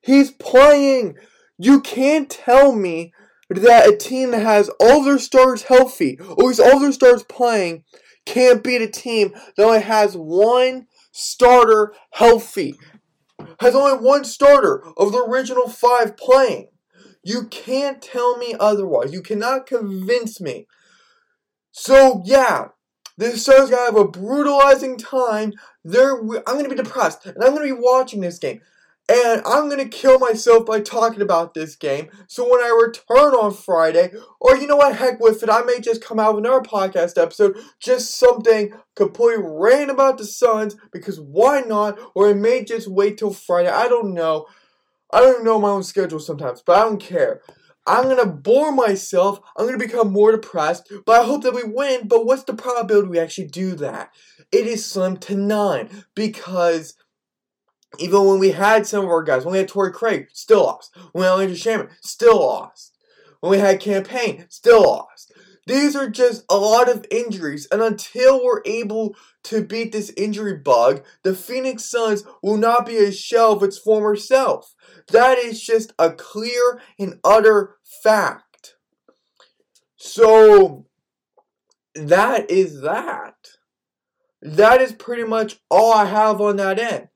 He's 0.00 0.32
playing. 0.32 1.14
You 1.58 1.80
can't 1.80 2.28
tell 2.28 2.72
me 2.72 3.12
that 3.50 3.88
a 3.88 3.96
team 3.96 4.30
that 4.30 4.42
has 4.42 4.70
all 4.80 5.02
their 5.02 5.18
stars 5.18 5.64
healthy, 5.64 6.18
or 6.36 6.50
is 6.50 6.60
all 6.60 6.78
their 6.78 6.92
stars 6.92 7.22
playing, 7.24 7.84
can't 8.24 8.62
beat 8.62 8.82
a 8.82 8.88
team 8.88 9.32
that 9.56 9.64
only 9.64 9.82
has 9.82 10.16
one 10.16 10.86
starter 11.12 11.94
healthy. 12.12 12.74
Has 13.60 13.74
only 13.74 14.04
one 14.04 14.24
starter 14.24 14.82
of 14.96 15.12
the 15.12 15.18
original 15.18 15.68
five 15.68 16.16
playing. 16.16 16.68
You 17.24 17.46
can't 17.48 18.00
tell 18.00 18.36
me 18.36 18.54
otherwise. 18.58 19.12
You 19.12 19.22
cannot 19.22 19.66
convince 19.66 20.40
me 20.40 20.66
so 21.72 22.22
yeah, 22.24 22.68
this 23.16 23.44
show's 23.44 23.70
gonna 23.70 23.86
have 23.86 23.96
a 23.96 24.06
brutalizing 24.06 24.98
time. 24.98 25.54
There, 25.82 26.18
I'm 26.18 26.56
gonna 26.56 26.68
be 26.68 26.76
depressed, 26.76 27.26
and 27.26 27.42
I'm 27.42 27.54
gonna 27.54 27.64
be 27.64 27.72
watching 27.72 28.20
this 28.20 28.38
game, 28.38 28.60
and 29.12 29.42
I'm 29.44 29.68
gonna 29.68 29.88
kill 29.88 30.18
myself 30.18 30.64
by 30.64 30.80
talking 30.80 31.20
about 31.20 31.52
this 31.52 31.76
game. 31.76 32.08
So 32.28 32.50
when 32.50 32.60
I 32.60 32.68
return 32.68 33.34
on 33.34 33.52
Friday, 33.52 34.10
or 34.40 34.56
you 34.56 34.66
know 34.66 34.76
what, 34.76 34.96
heck 34.96 35.20
with 35.20 35.42
it, 35.42 35.50
I 35.50 35.62
may 35.62 35.80
just 35.80 36.02
come 36.02 36.18
out 36.18 36.34
with 36.34 36.46
another 36.46 36.64
podcast 36.64 37.20
episode, 37.20 37.58
just 37.78 38.18
something 38.18 38.72
completely 38.96 39.44
random 39.46 39.96
about 39.96 40.16
the 40.16 40.24
Suns, 40.24 40.76
because 40.92 41.20
why 41.20 41.60
not? 41.60 41.98
Or 42.14 42.30
I 42.30 42.32
may 42.32 42.64
just 42.64 42.88
wait 42.88 43.18
till 43.18 43.34
Friday. 43.34 43.68
I 43.68 43.86
don't 43.86 44.14
know. 44.14 44.46
I 45.12 45.20
don't 45.20 45.44
know 45.44 45.58
my 45.58 45.68
own 45.68 45.82
schedule 45.82 46.20
sometimes, 46.20 46.62
but 46.64 46.78
I 46.78 46.84
don't 46.84 47.00
care. 47.00 47.42
I'm 47.86 48.04
gonna 48.04 48.26
bore 48.26 48.72
myself. 48.72 49.40
I'm 49.56 49.66
gonna 49.66 49.76
become 49.76 50.10
more 50.10 50.32
depressed. 50.32 50.90
But 51.04 51.20
I 51.20 51.24
hope 51.24 51.42
that 51.42 51.54
we 51.54 51.64
win. 51.64 52.08
But 52.08 52.24
what's 52.24 52.44
the 52.44 52.54
probability 52.54 53.08
we 53.08 53.18
actually 53.18 53.48
do 53.48 53.74
that? 53.74 54.10
It 54.52 54.66
is 54.66 54.86
slim 54.86 55.18
to 55.18 55.36
none 55.36 56.04
because 56.14 56.94
even 57.98 58.24
when 58.24 58.38
we 58.38 58.52
had 58.52 58.86
some 58.86 59.04
of 59.04 59.10
our 59.10 59.22
guys, 59.22 59.44
when 59.44 59.52
we 59.52 59.58
had 59.58 59.68
Torrey 59.68 59.92
Craig, 59.92 60.28
still 60.32 60.64
lost. 60.64 60.96
When 61.12 61.22
we 61.22 61.26
had 61.26 61.34
Landry 61.34 61.56
Shamet, 61.56 61.90
still 62.00 62.40
lost. 62.40 62.96
When 63.40 63.50
we 63.50 63.58
had 63.58 63.80
Cam 63.80 64.04
Payne, 64.04 64.46
still 64.48 64.82
lost. 64.82 65.32
These 65.66 65.94
are 65.94 66.08
just 66.08 66.44
a 66.50 66.56
lot 66.56 66.88
of 66.88 67.06
injuries, 67.10 67.68
and 67.70 67.80
until 67.82 68.42
we're 68.42 68.62
able 68.64 69.14
to 69.44 69.62
beat 69.62 69.92
this 69.92 70.12
injury 70.16 70.56
bug, 70.56 71.04
the 71.22 71.34
Phoenix 71.34 71.84
Suns 71.84 72.24
will 72.42 72.56
not 72.56 72.84
be 72.84 72.96
a 72.96 73.12
shell 73.12 73.52
of 73.52 73.62
its 73.62 73.78
former 73.78 74.16
self. 74.16 74.74
That 75.08 75.38
is 75.38 75.62
just 75.62 75.92
a 75.98 76.10
clear 76.10 76.80
and 76.98 77.20
utter 77.22 77.76
fact. 78.02 78.74
So, 79.96 80.86
that 81.94 82.50
is 82.50 82.80
that. 82.80 83.36
That 84.40 84.80
is 84.80 84.92
pretty 84.92 85.24
much 85.24 85.60
all 85.70 85.92
I 85.92 86.06
have 86.06 86.40
on 86.40 86.56
that 86.56 86.80
end. 86.80 87.08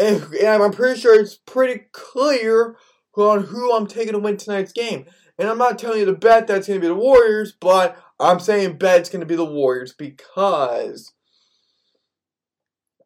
And, 0.00 0.22
and 0.34 0.62
I'm 0.62 0.72
pretty 0.72 0.98
sure 0.98 1.20
it's 1.20 1.36
pretty 1.36 1.84
clear 1.92 2.76
on 3.16 3.44
who 3.44 3.74
I'm 3.74 3.86
taking 3.86 4.14
to 4.14 4.18
win 4.18 4.38
tonight's 4.38 4.72
game. 4.72 5.04
And 5.38 5.48
I'm 5.48 5.58
not 5.58 5.78
telling 5.78 6.00
you 6.00 6.06
to 6.06 6.12
bet 6.12 6.46
that's 6.46 6.68
going 6.68 6.80
to 6.80 6.84
be 6.84 6.88
the 6.88 6.94
Warriors, 6.94 7.52
but 7.60 7.96
I'm 8.18 8.40
saying 8.40 8.78
bet 8.78 9.00
it's 9.00 9.10
going 9.10 9.20
to 9.20 9.26
be 9.26 9.36
the 9.36 9.44
Warriors 9.44 9.92
because 9.92 11.12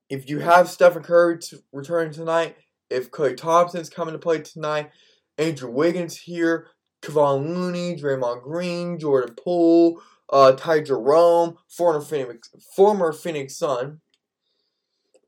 if 0.09 0.29
you 0.29 0.39
have 0.41 0.69
Stephen 0.69 1.03
Curry 1.03 1.39
returning 1.73 2.13
tonight, 2.13 2.57
if 2.91 3.11
Klay 3.11 3.37
Thompson's 3.37 3.91
coming 3.91 4.13
to 4.13 4.19
play 4.19 4.41
tonight, 4.41 4.91
Andrew 5.37 5.71
Wiggins 5.71 6.19
here, 6.19 6.69
Kevon 7.03 7.47
Looney, 7.47 7.97
Draymond 7.97 8.43
Green, 8.43 8.99
Jordan 8.99 9.35
Poole, 9.35 10.01
uh, 10.31 10.53
Ty 10.53 10.81
Jerome, 10.83 11.57
former 11.69 12.01
Phoenix, 12.01 12.51
former 12.77 13.13
Phoenix 13.13 13.57
Sun. 13.57 14.01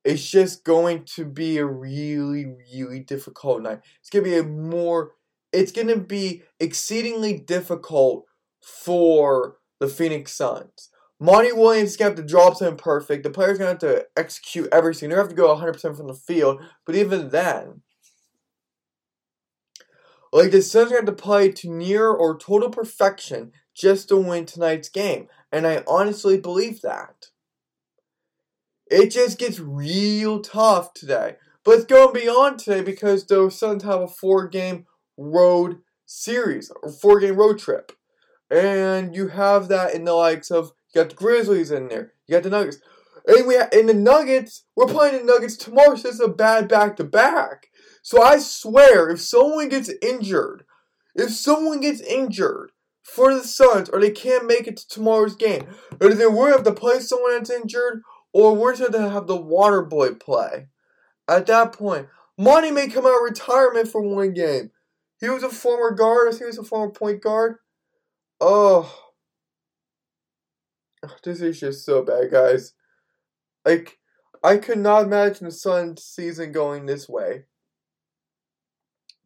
It's 0.07 0.31
just 0.31 0.63
going 0.63 1.03
to 1.17 1.25
be 1.25 1.59
a 1.59 1.67
really, 1.67 2.47
really 2.47 3.01
difficult 3.01 3.63
night. 3.63 3.81
It's 4.01 4.09
going 4.09 4.25
to 4.25 4.31
be 4.31 4.37
a 4.37 4.45
more, 4.45 5.13
it's 5.53 5.73
going 5.73 5.89
to 5.89 5.97
be 5.97 6.45
exceedingly 6.61 7.39
difficult 7.39 8.25
for 8.63 9.57
the 9.81 9.89
Phoenix 9.89 10.33
Suns. 10.33 10.91
Monty 11.19 11.51
Williams 11.51 11.91
is 11.91 11.97
going 11.97 12.15
to 12.15 12.21
have 12.21 12.27
to 12.27 12.33
drop 12.33 12.57
something 12.57 12.77
perfect. 12.77 13.25
The 13.25 13.31
player's 13.31 13.59
going 13.59 13.77
to 13.77 13.87
have 13.87 13.97
to 13.97 14.07
execute 14.17 14.69
everything. 14.71 15.09
They're 15.09 15.17
going 15.17 15.37
to 15.37 15.45
have 15.45 15.57
to 15.57 15.65
go 15.65 15.91
100% 15.91 15.97
from 15.97 16.07
the 16.07 16.15
field. 16.15 16.63
But 16.85 16.95
even 16.95 17.31
then, 17.31 17.81
like 20.33 20.53
the 20.53 20.63
Suns 20.63 20.93
are 20.93 20.95
going 20.95 21.07
to 21.07 21.11
have 21.11 21.17
to 21.17 21.23
play 21.23 21.51
to 21.51 21.71
near 21.71 22.09
or 22.09 22.39
total 22.39 22.71
perfection 22.71 23.51
just 23.75 24.09
to 24.11 24.17
win 24.17 24.47
tonight's 24.47 24.89
game. 24.89 25.27
And 25.51 25.67
I 25.67 25.83
honestly 25.89 26.39
believe 26.39 26.83
that. 26.83 27.31
It 28.89 29.11
just 29.11 29.39
gets 29.39 29.59
real 29.59 30.41
tough 30.41 30.95
today. 30.95 31.37
But 31.65 31.73
it's 31.73 31.85
going 31.85 32.15
beyond 32.15 32.61
today 32.61 32.83
because 32.83 33.27
the 33.27 33.51
Suns 33.51 33.83
have 33.83 34.01
a 34.01 34.09
four 34.09 34.47
game 34.47 34.87
road 35.17 35.79
series, 36.05 36.71
or 36.83 36.91
four 36.91 37.19
game 37.19 37.37
road 37.37 37.59
trip. 37.59 37.93
And 38.51 39.15
you 39.15 39.29
have 39.29 39.69
that 39.69 39.93
in 39.95 40.05
the 40.05 40.13
likes 40.13 40.51
of, 40.51 40.73
you 40.95 41.03
got 41.03 41.11
the 41.11 41.17
Grizzlies 41.17 41.73
in 41.73 41.89
there, 41.89 42.13
you 42.27 42.37
got 42.37 42.45
the 42.45 42.51
Nuggets. 42.51 42.79
And 43.27 43.49
we 43.49 43.57
in 43.73 43.87
the 43.87 43.95
Nuggets, 43.95 44.63
we're 44.77 44.87
playing 44.87 45.19
the 45.19 45.33
Nuggets 45.33 45.57
tomorrow, 45.57 45.97
so 45.97 46.09
it's 46.09 46.21
a 46.21 46.29
bad 46.29 46.69
back 46.69 46.97
to 46.97 47.05
back. 47.05 47.67
So 48.03 48.23
I 48.23 48.39
swear, 48.39 49.11
if 49.11 49.21
someone 49.21 49.69
gets 49.69 49.91
injured, 50.01 50.65
if 51.17 51.31
someone 51.31 51.81
gets 51.81 52.01
injured 52.01 52.71
for 53.03 53.35
the 53.35 53.43
Suns, 53.43 53.89
or 53.89 54.01
they 54.01 54.11
can't 54.11 54.47
make 54.47 54.69
it 54.69 54.77
to 54.77 54.89
tomorrow's 54.89 55.35
game, 55.35 55.67
or 56.01 56.11
going 56.11 56.19
to 56.19 56.45
have 56.53 56.63
to 56.63 56.73
play 56.73 57.01
someone 57.01 57.33
that's 57.33 57.51
injured, 57.51 58.03
or 58.37 58.55
we're 58.55 58.77
to 58.77 59.09
have 59.09 59.27
the 59.27 59.35
water 59.35 59.81
boy 59.81 60.13
play. 60.13 60.69
At 61.27 61.47
that 61.47 61.73
point, 61.73 62.09
Monty 62.37 62.71
may 62.71 62.87
come 62.87 63.07
out 63.07 63.17
of 63.17 63.23
retirement 63.23 63.89
for 63.89 64.03
one 64.03 64.35
game. 64.35 64.73
He 65.19 65.31
was 65.31 65.43
a 65.43 65.49
former 65.49 65.93
guard, 65.93 66.35
he 66.37 66.45
was 66.45 66.59
a 66.59 66.63
former 66.63 66.93
point 66.93 67.23
guard. 67.23 67.57
Oh. 68.39 68.95
This 71.25 71.41
is 71.41 71.61
just 71.61 71.87
so 71.87 72.03
bad, 72.03 72.31
guys. 72.31 72.75
Like, 73.65 73.99
I 74.45 74.59
could 74.59 74.79
not 74.79 75.05
imagine 75.05 75.47
the 75.47 75.51
Suns 75.51 76.03
season 76.03 76.53
going 76.53 76.85
this 76.85 77.09
way. 77.09 77.45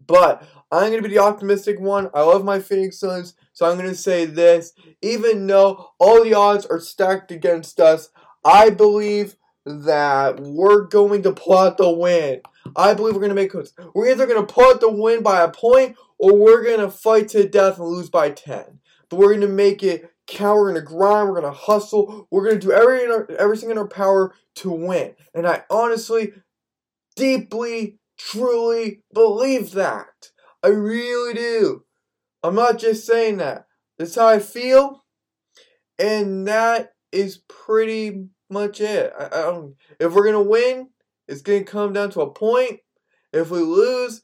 But 0.06 0.46
I'm 0.70 0.90
going 0.90 1.02
to 1.02 1.08
be 1.08 1.14
the 1.14 1.22
optimistic 1.22 1.80
one. 1.80 2.10
I 2.14 2.22
love 2.22 2.44
my 2.44 2.60
Phoenix 2.60 3.00
Suns, 3.00 3.34
so 3.52 3.66
I'm 3.66 3.76
going 3.76 3.88
to 3.88 3.94
say 3.94 4.24
this. 4.24 4.72
Even 5.02 5.46
though 5.46 5.90
all 5.98 6.22
the 6.22 6.34
odds 6.34 6.64
are 6.66 6.80
stacked 6.80 7.32
against 7.32 7.80
us, 7.80 8.10
I 8.44 8.70
believe 8.70 9.36
that 9.66 10.40
we're 10.40 10.82
going 10.82 11.22
to 11.22 11.32
pull 11.32 11.58
out 11.58 11.76
the 11.76 11.90
win. 11.90 12.40
I 12.76 12.94
believe 12.94 13.14
we're 13.14 13.20
going 13.20 13.30
to 13.30 13.34
make 13.34 13.54
it. 13.54 13.72
We're 13.94 14.10
either 14.10 14.26
going 14.26 14.44
to 14.44 14.52
pull 14.52 14.64
out 14.64 14.80
the 14.80 14.90
win 14.90 15.22
by 15.22 15.42
a 15.42 15.50
point 15.50 15.96
or 16.18 16.36
we're 16.36 16.64
going 16.64 16.80
to 16.80 16.90
fight 16.90 17.28
to 17.28 17.48
death 17.48 17.78
and 17.78 17.88
lose 17.88 18.10
by 18.10 18.30
10. 18.30 18.80
But 19.08 19.18
we're 19.18 19.34
going 19.34 19.40
to 19.42 19.48
make 19.48 19.82
it 19.82 20.10
count. 20.26 20.58
We're 20.58 20.72
going 20.72 20.84
to 20.84 20.88
grind. 20.88 21.28
We're 21.28 21.40
going 21.40 21.52
to 21.52 21.58
hustle. 21.58 22.28
We're 22.30 22.44
going 22.44 22.60
to 22.60 22.66
do 22.66 22.72
everything, 22.72 23.36
everything 23.38 23.70
in 23.70 23.78
our 23.78 23.88
power 23.88 24.34
to 24.56 24.70
win. 24.70 25.14
And 25.34 25.46
I 25.46 25.64
honestly, 25.68 26.32
deeply, 27.16 27.98
truly 28.18 29.02
believe 29.12 29.72
that. 29.72 30.30
I 30.62 30.68
really 30.68 31.34
do. 31.34 31.84
I'm 32.42 32.54
not 32.54 32.78
just 32.78 33.06
saying 33.06 33.38
that. 33.38 33.66
That's 33.98 34.14
how 34.14 34.28
I 34.28 34.38
feel. 34.38 35.04
And 35.98 36.46
that 36.46 36.92
is 37.12 37.38
pretty 37.48 38.28
much 38.48 38.80
it. 38.80 39.12
I, 39.18 39.26
I 39.26 39.28
don't, 39.28 39.76
if 39.98 40.12
we're 40.12 40.24
to 40.44 40.50
win, 40.50 40.88
it's 41.28 41.42
to 41.42 41.64
come 41.64 41.92
down 41.92 42.10
to 42.10 42.22
a 42.22 42.30
point. 42.30 42.80
If 43.32 43.50
we 43.50 43.60
lose, 43.60 44.22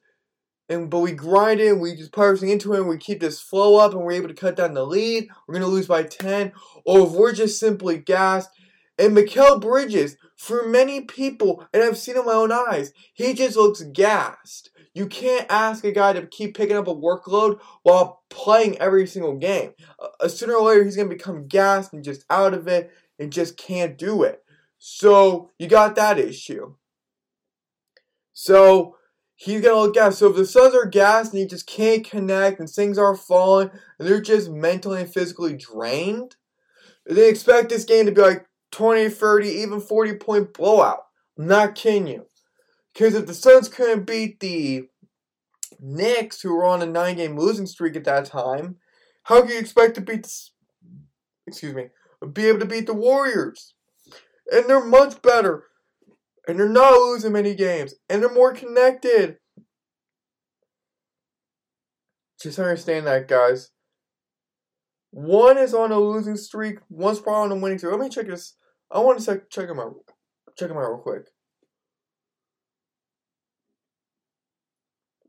and 0.68 0.90
but 0.90 0.98
we 0.98 1.12
grind 1.12 1.60
it, 1.60 1.78
we 1.78 1.94
just 1.94 2.12
put 2.12 2.24
everything 2.24 2.48
into 2.48 2.74
it, 2.74 2.80
and 2.80 2.88
we 2.88 2.98
keep 2.98 3.20
this 3.20 3.40
flow 3.40 3.76
up, 3.76 3.92
and 3.92 4.00
we're 4.02 4.12
able 4.12 4.28
to 4.28 4.34
cut 4.34 4.56
down 4.56 4.74
the 4.74 4.84
lead, 4.84 5.28
we're 5.46 5.54
to 5.60 5.66
lose 5.66 5.86
by 5.86 6.02
10. 6.02 6.52
Or 6.84 7.06
if 7.06 7.12
we're 7.12 7.32
just 7.32 7.60
simply 7.60 7.98
gassed, 7.98 8.50
and 8.98 9.16
Mikal 9.16 9.60
Bridges, 9.60 10.16
for 10.36 10.66
many 10.66 11.02
people, 11.02 11.64
and 11.72 11.82
I've 11.82 11.98
seen 11.98 12.16
in 12.16 12.24
my 12.24 12.32
own 12.32 12.52
eyes, 12.52 12.92
he 13.14 13.34
just 13.34 13.56
looks 13.56 13.82
gassed. 13.82 14.70
You 14.96 15.06
can't 15.08 15.44
ask 15.50 15.84
a 15.84 15.92
guy 15.92 16.14
to 16.14 16.26
keep 16.26 16.56
picking 16.56 16.74
up 16.74 16.88
a 16.88 16.94
workload 16.94 17.60
while 17.82 18.22
playing 18.30 18.78
every 18.78 19.06
single 19.06 19.36
game. 19.36 19.74
Uh, 20.00 20.26
sooner 20.26 20.54
or 20.54 20.68
later, 20.68 20.84
he's 20.84 20.96
going 20.96 21.10
to 21.10 21.14
become 21.14 21.48
gassed 21.48 21.92
and 21.92 22.02
just 22.02 22.24
out 22.30 22.54
of 22.54 22.66
it 22.66 22.90
and 23.18 23.30
just 23.30 23.58
can't 23.58 23.98
do 23.98 24.22
it. 24.22 24.42
So, 24.78 25.50
you 25.58 25.68
got 25.68 25.96
that 25.96 26.18
issue. 26.18 26.76
So, 28.32 28.96
he's 29.34 29.60
to 29.60 29.74
look 29.74 29.92
gassed. 29.92 30.20
So, 30.20 30.30
if 30.30 30.36
the 30.36 30.46
Suns 30.46 30.74
are 30.74 30.86
gassed 30.86 31.34
and 31.34 31.40
he 31.40 31.46
just 31.46 31.66
can't 31.66 32.02
connect 32.02 32.58
and 32.58 32.70
things 32.70 32.96
are 32.96 33.14
falling 33.14 33.70
and 33.98 34.08
they're 34.08 34.22
just 34.22 34.48
mentally 34.48 35.02
and 35.02 35.12
physically 35.12 35.58
drained, 35.58 36.36
they 37.04 37.28
expect 37.28 37.68
this 37.68 37.84
game 37.84 38.06
to 38.06 38.12
be 38.12 38.22
like 38.22 38.46
20, 38.72 39.10
30, 39.10 39.46
even 39.46 39.78
40 39.78 40.14
point 40.14 40.54
blowout. 40.54 41.00
I'm 41.38 41.48
not 41.48 41.74
kidding 41.74 42.06
you. 42.06 42.26
Because 42.96 43.14
if 43.14 43.26
the 43.26 43.34
Suns 43.34 43.68
couldn't 43.68 44.06
beat 44.06 44.40
the 44.40 44.88
Knicks, 45.78 46.40
who 46.40 46.56
were 46.56 46.64
on 46.64 46.80
a 46.80 46.86
nine 46.86 47.16
game 47.16 47.36
losing 47.36 47.66
streak 47.66 47.94
at 47.94 48.04
that 48.04 48.24
time, 48.24 48.76
how 49.24 49.42
can 49.42 49.50
you 49.50 49.58
expect 49.58 49.96
to 49.96 50.00
beat 50.00 50.22
the, 50.22 50.34
excuse 51.46 51.74
me, 51.74 51.88
be 52.32 52.46
able 52.46 52.60
to 52.60 52.64
beat 52.64 52.86
the 52.86 52.94
Warriors? 52.94 53.74
And 54.50 54.64
they're 54.64 54.82
much 54.82 55.20
better. 55.20 55.64
And 56.48 56.58
they're 56.58 56.70
not 56.70 56.94
losing 56.94 57.32
many 57.32 57.54
games. 57.54 57.92
And 58.08 58.22
they're 58.22 58.32
more 58.32 58.54
connected. 58.54 59.36
Just 62.40 62.58
understand 62.58 63.06
that, 63.06 63.28
guys. 63.28 63.72
One 65.10 65.58
is 65.58 65.74
on 65.74 65.92
a 65.92 66.00
losing 66.00 66.36
streak. 66.36 66.78
One's 66.88 67.20
probably 67.20 67.52
on 67.52 67.58
a 67.58 67.60
winning 67.60 67.76
streak. 67.76 67.92
Let 67.92 68.00
me 68.00 68.08
check 68.08 68.28
this. 68.28 68.54
I 68.90 69.00
want 69.00 69.18
to 69.18 69.26
check 69.26 69.50
check 69.50 69.66
them 69.68 69.80
out. 69.80 69.96
Check 70.56 70.68
them 70.68 70.78
out 70.78 70.88
real 70.88 70.98
quick. 70.98 71.26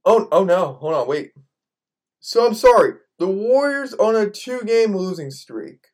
Oh, 0.09 0.25
oh 0.31 0.45
no. 0.45 0.77
Hold 0.79 0.93
on. 0.93 1.07
Wait. 1.07 1.33
So 2.21 2.47
I'm 2.47 2.53
sorry. 2.53 2.93
The 3.19 3.27
Warriors 3.27 3.93
on 3.93 4.15
a 4.15 4.29
two-game 4.29 4.95
losing 4.95 5.31
streak. 5.31 5.87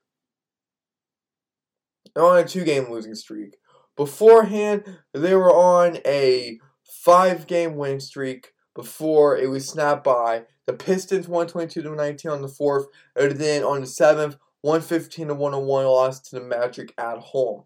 On 2.16 2.38
a 2.38 2.48
two-game 2.48 2.92
losing 2.92 3.16
streak. 3.16 3.58
Beforehand, 3.98 5.00
they 5.16 5.34
were 5.34 5.52
on 5.52 5.98
a 6.06 6.60
five-game 6.84 7.76
win 7.76 8.00
streak 8.00 8.52
before 8.76 9.36
it 9.36 9.50
was 9.50 9.68
snapped 9.68 10.04
by 10.04 10.44
the 10.68 10.74
Pistons 10.74 11.28
122 11.28 11.82
to 11.82 11.96
19 11.96 12.32
on 12.32 12.42
the 12.44 12.48
fourth, 12.48 12.86
and 13.16 13.32
then 13.32 13.64
on 13.64 13.82
the 13.82 13.88
seventh, 13.88 14.38
115 14.62 15.30
to 15.30 15.34
101 15.34 15.86
lost 15.86 16.30
to 16.30 16.36
the 16.36 16.46
Magic 16.46 16.94
at 17.00 17.18
home. 17.18 17.64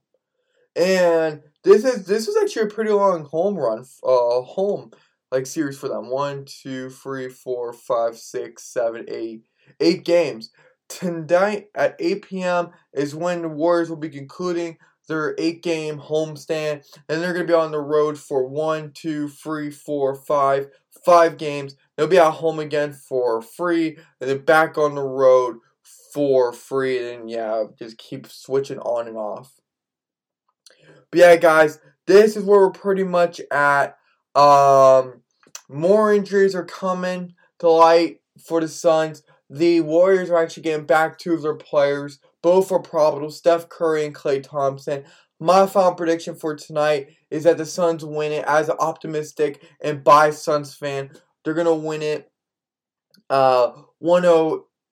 And 0.78 1.42
this 1.66 1.84
is 1.84 2.06
this 2.06 2.26
was 2.26 2.38
actually 2.38 2.68
a 2.68 2.74
pretty 2.74 2.92
long 2.92 3.26
home 3.26 3.58
run, 3.58 3.84
uh, 4.04 4.42
home 4.42 4.92
like 5.32 5.46
series 5.46 5.78
for 5.78 5.90
them. 5.90 6.10
One, 6.10 6.46
two, 6.46 6.90
three, 6.90 7.30
four, 7.30 7.74
five, 7.74 8.18
six, 8.18 8.64
seven, 8.64 9.06
eight, 9.08 9.42
eight 9.80 10.06
games. 10.06 10.52
Tonight 10.90 11.68
at 11.76 11.98
8 12.00 12.22
p.m. 12.22 12.70
is 12.94 13.14
when 13.14 13.42
the 13.42 13.50
Warriors 13.50 13.90
will 13.90 13.98
be 13.98 14.10
concluding 14.10 14.78
their 15.08 15.36
eight 15.38 15.64
game 15.64 16.00
homestand, 16.00 16.86
and 17.10 17.22
they're 17.22 17.34
going 17.34 17.46
to 17.46 17.52
be 17.52 17.58
on 17.58 17.72
the 17.72 17.80
road 17.80 18.18
for 18.18 18.48
one, 18.48 18.92
two, 18.94 19.28
three, 19.28 19.70
four, 19.70 20.16
five, 20.16 20.68
five 21.06 21.38
games. 21.38 21.76
They'll 21.96 22.08
be 22.08 22.20
at 22.20 22.32
home 22.32 22.60
again 22.60 22.94
for 22.94 23.42
free, 23.42 23.98
and 24.20 24.30
then 24.30 24.40
back 24.40 24.78
on 24.78 24.96
the 24.96 25.04
road 25.04 25.58
for 26.14 26.54
free, 26.54 27.14
and 27.14 27.30
yeah, 27.30 27.66
just 27.78 27.98
keep 27.98 28.28
switching 28.28 28.80
on 28.80 29.08
and 29.08 29.18
off. 29.18 29.54
But 31.12 31.20
yeah, 31.20 31.36
guys, 31.38 31.80
this 32.06 32.36
is 32.36 32.44
where 32.44 32.60
we're 32.60 32.72
pretty 32.72 33.04
much 33.04 33.40
at. 33.52 33.98
Um, 34.38 35.24
more 35.68 36.14
injuries 36.14 36.54
are 36.54 36.64
coming 36.64 37.34
to 37.60 37.70
light 37.70 38.22
for 38.46 38.62
the 38.62 38.68
Suns. 38.68 39.24
The 39.50 39.82
Warriors 39.82 40.30
are 40.30 40.38
actually 40.38 40.64
getting 40.64 40.86
back 40.86 41.18
two 41.18 41.34
of 41.34 41.42
their 41.42 41.56
players. 41.56 42.20
Both 42.44 42.72
are 42.72 42.80
probable. 42.80 43.32
Steph 43.32 43.68
Curry 43.68 44.06
and 44.06 44.14
Klay 44.14 44.44
Thompson. 44.44 45.04
My 45.40 45.66
final 45.66 45.96
prediction 45.96 46.36
for 46.36 46.56
tonight 46.56 47.16
is 47.32 47.44
that 47.44 47.58
the 47.58 47.66
Suns 47.66 48.06
win 48.06 48.32
it 48.32 48.46
as 48.48 48.70
an 48.70 48.78
optimistic 48.80 49.64
and 49.82 50.04
by 50.04 50.30
Suns 50.30 50.76
fan. 50.76 51.12
They're 51.44 51.54
gonna 51.56 51.74
win 51.76 52.02
it. 52.02 52.32
Uh, 53.30 53.72
10 54.04 54.26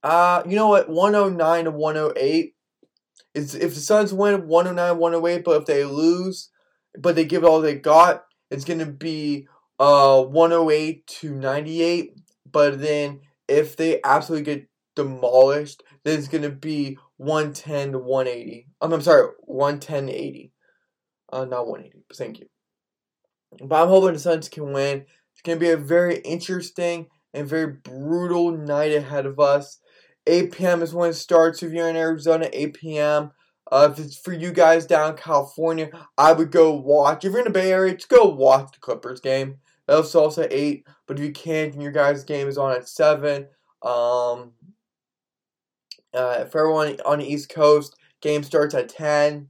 uh, 0.04 0.44
you 0.48 0.56
know 0.56 0.70
what? 0.70 0.90
109 0.90 1.66
to 1.66 1.72
108. 1.72 2.56
It's, 3.34 3.54
if 3.54 3.76
the 3.76 3.82
Suns 3.82 4.14
win 4.14 4.48
109 4.48 4.98
108, 4.98 5.44
but 5.44 5.62
if 5.62 5.66
they 5.66 5.84
lose, 5.84 6.50
but 6.98 7.16
they 7.16 7.26
give 7.26 7.44
it 7.44 7.48
all 7.48 7.62
they 7.62 7.76
got, 7.76 8.24
it's 8.52 8.66
gonna 8.66 8.86
be 8.86 9.48
uh 9.80 10.24
108 10.24 11.08
to 11.08 11.36
98. 11.36 12.14
But 12.52 12.80
then 12.80 13.22
if 13.48 13.76
they 13.76 14.00
absolutely 14.04 14.46
get 14.46 14.68
demolished, 14.96 15.84
then 16.04 16.18
it's 16.18 16.28
gonna 16.28 16.50
be 16.50 16.98
110 17.18 17.94
to 17.94 18.00
180. 18.00 18.68
Um, 18.82 18.94
I'm 18.94 19.02
sorry, 19.02 19.30
110 19.42 20.08
to 20.08 20.14
80. 20.14 20.52
Uh, 21.32 21.46
not 21.46 21.68
180. 21.68 22.06
Thank 22.14 22.40
you. 22.40 22.48
But 23.62 23.84
I'm 23.84 23.88
hoping 23.88 24.14
the 24.14 24.20
Suns 24.20 24.50
can 24.50 24.74
win. 24.74 25.06
It's 25.34 25.42
going 25.44 25.58
to 25.58 25.66
be 25.66 25.72
a 25.72 25.78
very 25.78 26.18
interesting 26.18 27.08
and 27.34 27.48
very 27.48 27.68
brutal 27.68 28.52
night 28.52 28.94
ahead 28.94 29.26
of 29.26 29.40
us. 29.40 29.80
8 30.28 30.52
p.m. 30.52 30.82
is 30.82 30.94
when 30.94 31.12
it 31.12 31.14
starts 31.14 31.62
if 31.62 31.72
you're 31.72 31.90
in 31.90 31.96
Arizona, 31.96 32.50
8 32.52 32.74
p.m. 32.74 33.32
Uh, 33.72 33.90
if 33.92 34.00
it's 34.00 34.18
for 34.18 34.34
you 34.34 34.52
guys 34.52 34.86
down 34.86 35.12
in 35.12 35.18
California, 35.18 35.90
I 36.18 36.34
would 36.34 36.52
go 36.52 36.74
watch. 36.74 37.26
If 37.26 37.32
you're 37.32 37.40
in 37.40 37.46
the 37.46 37.50
Bay 37.50 37.72
Area, 37.72 37.96
just 37.96 38.10
go 38.10 38.26
watch 38.26 38.72
the 38.74 38.80
Clippers 38.80 39.20
game. 39.20 39.58
That'll 39.88 40.22
also 40.22 40.44
at 40.44 40.54
8. 40.54 40.86
But 41.08 41.20
if 41.20 41.26
you 41.26 41.32
can't 41.32 41.74
and 41.74 41.82
your 41.82 41.92
guys' 41.92 42.24
game 42.24 42.48
is 42.48 42.58
on 42.58 42.76
at 42.76 42.88
7, 42.88 43.48
um, 43.82 44.52
uh, 46.14 46.46
for 46.46 46.62
everyone 46.62 46.98
on 47.06 47.20
the 47.20 47.26
East 47.26 47.50
Coast, 47.50 47.96
game 48.22 48.44
starts 48.44 48.74
at 48.74 48.90
10. 48.90 49.50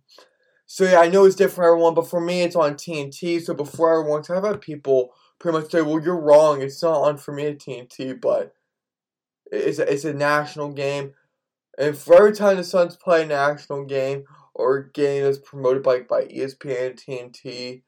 So 0.66 0.84
yeah, 0.84 1.00
I 1.00 1.08
know 1.08 1.26
it's 1.26 1.36
different 1.36 1.56
for 1.56 1.64
everyone, 1.66 1.94
but 1.94 2.10
for 2.10 2.20
me, 2.20 2.42
it's 2.42 2.56
on 2.56 2.74
TNT. 2.74 3.42
So 3.42 3.54
before 3.54 4.00
everyone, 4.00 4.24
I've 4.30 4.44
had 4.44 4.62
people 4.62 5.14
pretty 5.40 5.60
much 5.60 5.72
say, 5.72 5.82
"Well, 5.82 6.02
you're 6.02 6.20
wrong. 6.20 6.62
It's 6.62 6.82
not 6.82 7.02
on 7.02 7.18
for 7.18 7.34
me 7.34 7.46
at 7.48 7.60
TNT, 7.60 8.20
but 8.20 8.54
it's 9.52 9.78
a, 9.78 9.92
it's 9.92 10.06
a 10.06 10.14
national 10.14 10.70
game." 10.70 11.14
And 11.78 11.98
for 11.98 12.16
every 12.16 12.34
time 12.34 12.58
the 12.58 12.64
Suns 12.64 12.96
play 12.96 13.24
a 13.24 13.26
national 13.26 13.86
game 13.86 14.26
or 14.54 14.78
a 14.78 14.92
game 14.92 15.24
that's 15.24 15.38
promoted 15.38 15.84
by 15.84 16.02
by 16.02 16.26
ESPN 16.26 16.96
TNT, 16.96 17.84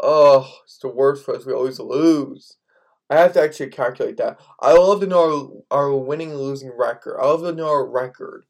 oh, 0.00 0.52
it's 0.64 0.78
the 0.78 0.88
worst 0.88 1.24
for 1.24 1.36
us. 1.36 1.46
We 1.46 1.52
always 1.52 1.78
lose. 1.78 2.56
I 3.10 3.16
have 3.16 3.32
to 3.34 3.42
actually 3.42 3.70
calculate 3.70 4.18
that. 4.18 4.38
I 4.60 4.72
love 4.72 5.00
to 5.00 5.06
know 5.06 5.64
our, 5.70 5.78
our 5.78 5.96
winning 5.96 6.32
and 6.32 6.40
losing 6.40 6.70
record. 6.76 7.18
I 7.18 7.26
love 7.26 7.40
to 7.40 7.52
know 7.52 7.68
our 7.68 7.86
record 7.86 8.44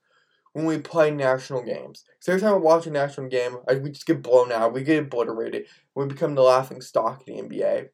when 0.53 0.65
we 0.65 0.79
play 0.79 1.11
national 1.13 1.63
games. 1.63 2.05
Because 2.19 2.29
every 2.29 2.41
time 2.41 2.55
I 2.55 2.57
watch 2.57 2.87
a 2.87 2.91
national 2.91 3.29
game, 3.29 3.59
I, 3.69 3.75
we 3.75 3.91
just 3.91 4.07
get 4.07 4.23
blown 4.23 4.51
out. 4.51 4.73
We 4.73 4.83
get 4.83 5.05
obliterated. 5.05 5.67
We 5.95 6.07
become 6.07 6.35
the 6.35 6.43
laughing 6.43 6.81
stock 6.81 7.23
in 7.27 7.49
the 7.49 7.57
NBA. 7.57 7.89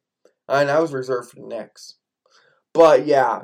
And 0.47 0.71
I 0.71 0.79
was 0.79 0.93
reserved 0.93 1.29
for 1.29 1.35
the 1.35 1.45
Knicks. 1.45 1.95
But 2.73 3.05
yeah. 3.05 3.43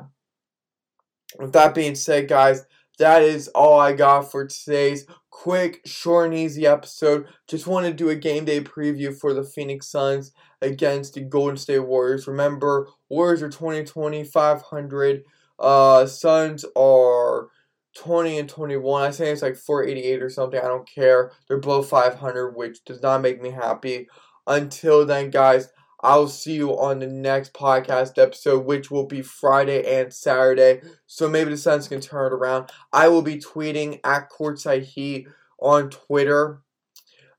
With 1.38 1.52
that 1.52 1.74
being 1.74 1.94
said, 1.94 2.28
guys, 2.28 2.66
that 3.02 3.22
is 3.22 3.48
all 3.48 3.80
I 3.80 3.94
got 3.94 4.30
for 4.30 4.46
today's 4.46 5.06
quick, 5.30 5.80
short, 5.84 6.26
and 6.26 6.34
easy 6.38 6.68
episode. 6.68 7.26
Just 7.48 7.66
want 7.66 7.84
to 7.84 7.92
do 7.92 8.10
a 8.10 8.14
game 8.14 8.44
day 8.44 8.60
preview 8.60 9.12
for 9.12 9.34
the 9.34 9.42
Phoenix 9.42 9.88
Suns 9.88 10.30
against 10.60 11.14
the 11.14 11.20
Golden 11.20 11.56
State 11.56 11.80
Warriors. 11.80 12.28
Remember, 12.28 12.88
Warriors 13.08 13.42
are 13.42 13.48
2020, 13.48 14.22
500. 14.22 15.24
Uh, 15.58 16.06
Suns 16.06 16.64
are 16.76 17.48
20 17.96 18.38
and 18.38 18.48
21. 18.48 19.02
I 19.02 19.10
say 19.10 19.32
it's 19.32 19.42
like 19.42 19.56
488 19.56 20.22
or 20.22 20.30
something. 20.30 20.60
I 20.60 20.68
don't 20.68 20.88
care. 20.88 21.32
They're 21.48 21.58
below 21.58 21.82
500, 21.82 22.52
which 22.52 22.84
does 22.84 23.02
not 23.02 23.20
make 23.20 23.42
me 23.42 23.50
happy. 23.50 24.08
Until 24.46 25.04
then, 25.04 25.30
guys, 25.30 25.70
I'll 26.02 26.28
see 26.28 26.54
you 26.54 26.76
on 26.78 26.98
the 26.98 27.06
next 27.06 27.52
podcast 27.52 28.20
episode, 28.20 28.66
which 28.66 28.90
will 28.90 29.06
be 29.06 29.22
Friday 29.22 30.00
and 30.00 30.12
Saturday. 30.12 30.80
So 31.06 31.28
maybe 31.28 31.50
the 31.50 31.56
Suns 31.56 31.86
can 31.86 32.00
turn 32.00 32.32
it 32.32 32.34
around. 32.34 32.70
I 32.92 33.08
will 33.08 33.22
be 33.22 33.36
tweeting 33.36 34.00
at 34.02 34.30
Courtside 34.30 34.82
Heat 34.82 35.28
on 35.60 35.90
Twitter 35.90 36.60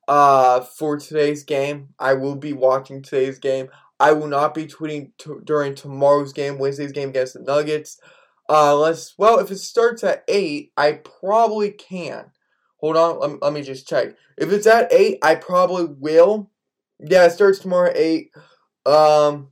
uh, 0.08 0.62
for 0.62 0.98
today's 0.98 1.44
game. 1.44 1.90
I 2.00 2.14
will 2.14 2.36
be 2.36 2.54
watching 2.54 3.02
today's 3.02 3.40
game. 3.40 3.68
I 4.00 4.14
will 4.14 4.28
not 4.28 4.54
be 4.54 4.66
tweeting 4.66 5.12
t- 5.18 5.32
during 5.44 5.76
tomorrow's 5.76 6.34
game, 6.34 6.58
Wednesday's 6.58 6.92
game 6.92 7.10
against 7.10 7.34
the 7.34 7.42
Nuggets. 7.42 8.00
Uh, 8.50 8.94
well, 9.18 9.40
if 9.40 9.52
it 9.52 9.58
starts 9.58 10.04
at 10.04 10.24
8, 10.28 10.72
I 10.76 10.94
probably 10.94 11.72
can. 11.72 12.32
Hold 12.78 12.98
on, 12.98 13.20
let, 13.20 13.42
let 13.42 13.54
me 13.54 13.62
just 13.62 13.88
check. 13.88 14.16
If 14.38 14.52
it's 14.52 14.68
at 14.68 14.92
8, 14.92 15.20
I 15.22 15.36
probably 15.36 15.86
will. 15.86 16.50
Yeah, 17.00 17.26
it 17.26 17.32
starts 17.32 17.60
tomorrow 17.60 17.90
at 17.90 17.98
8. 17.98 18.32
Um, 18.86 19.50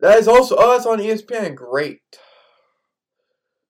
that 0.00 0.18
is 0.18 0.28
also, 0.28 0.56
oh, 0.58 0.72
that's 0.72 0.86
on 0.86 0.98
ESPN. 0.98 1.54
Great. 1.54 2.00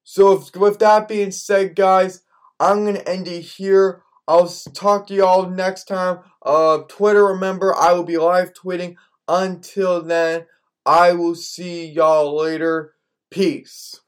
So, 0.04 0.32
if, 0.32 0.54
with 0.56 0.78
that 0.80 1.08
being 1.08 1.30
said, 1.30 1.76
guys, 1.76 2.22
I'm 2.58 2.84
to 2.96 3.08
end 3.08 3.28
it 3.28 3.42
here. 3.42 4.02
I'll 4.28 4.48
talk 4.48 5.06
to 5.08 5.14
y'all 5.14 5.48
next 5.48 5.84
time. 5.84 6.20
Uh, 6.44 6.78
Twitter, 6.88 7.26
remember, 7.26 7.74
I 7.74 7.92
will 7.92 8.04
be 8.04 8.16
live 8.16 8.52
tweeting. 8.52 8.96
Until 9.26 10.02
then, 10.02 10.46
I 10.84 11.12
will 11.12 11.34
see 11.34 11.86
y'all 11.86 12.36
later. 12.36 12.94
Peace. 13.30 14.00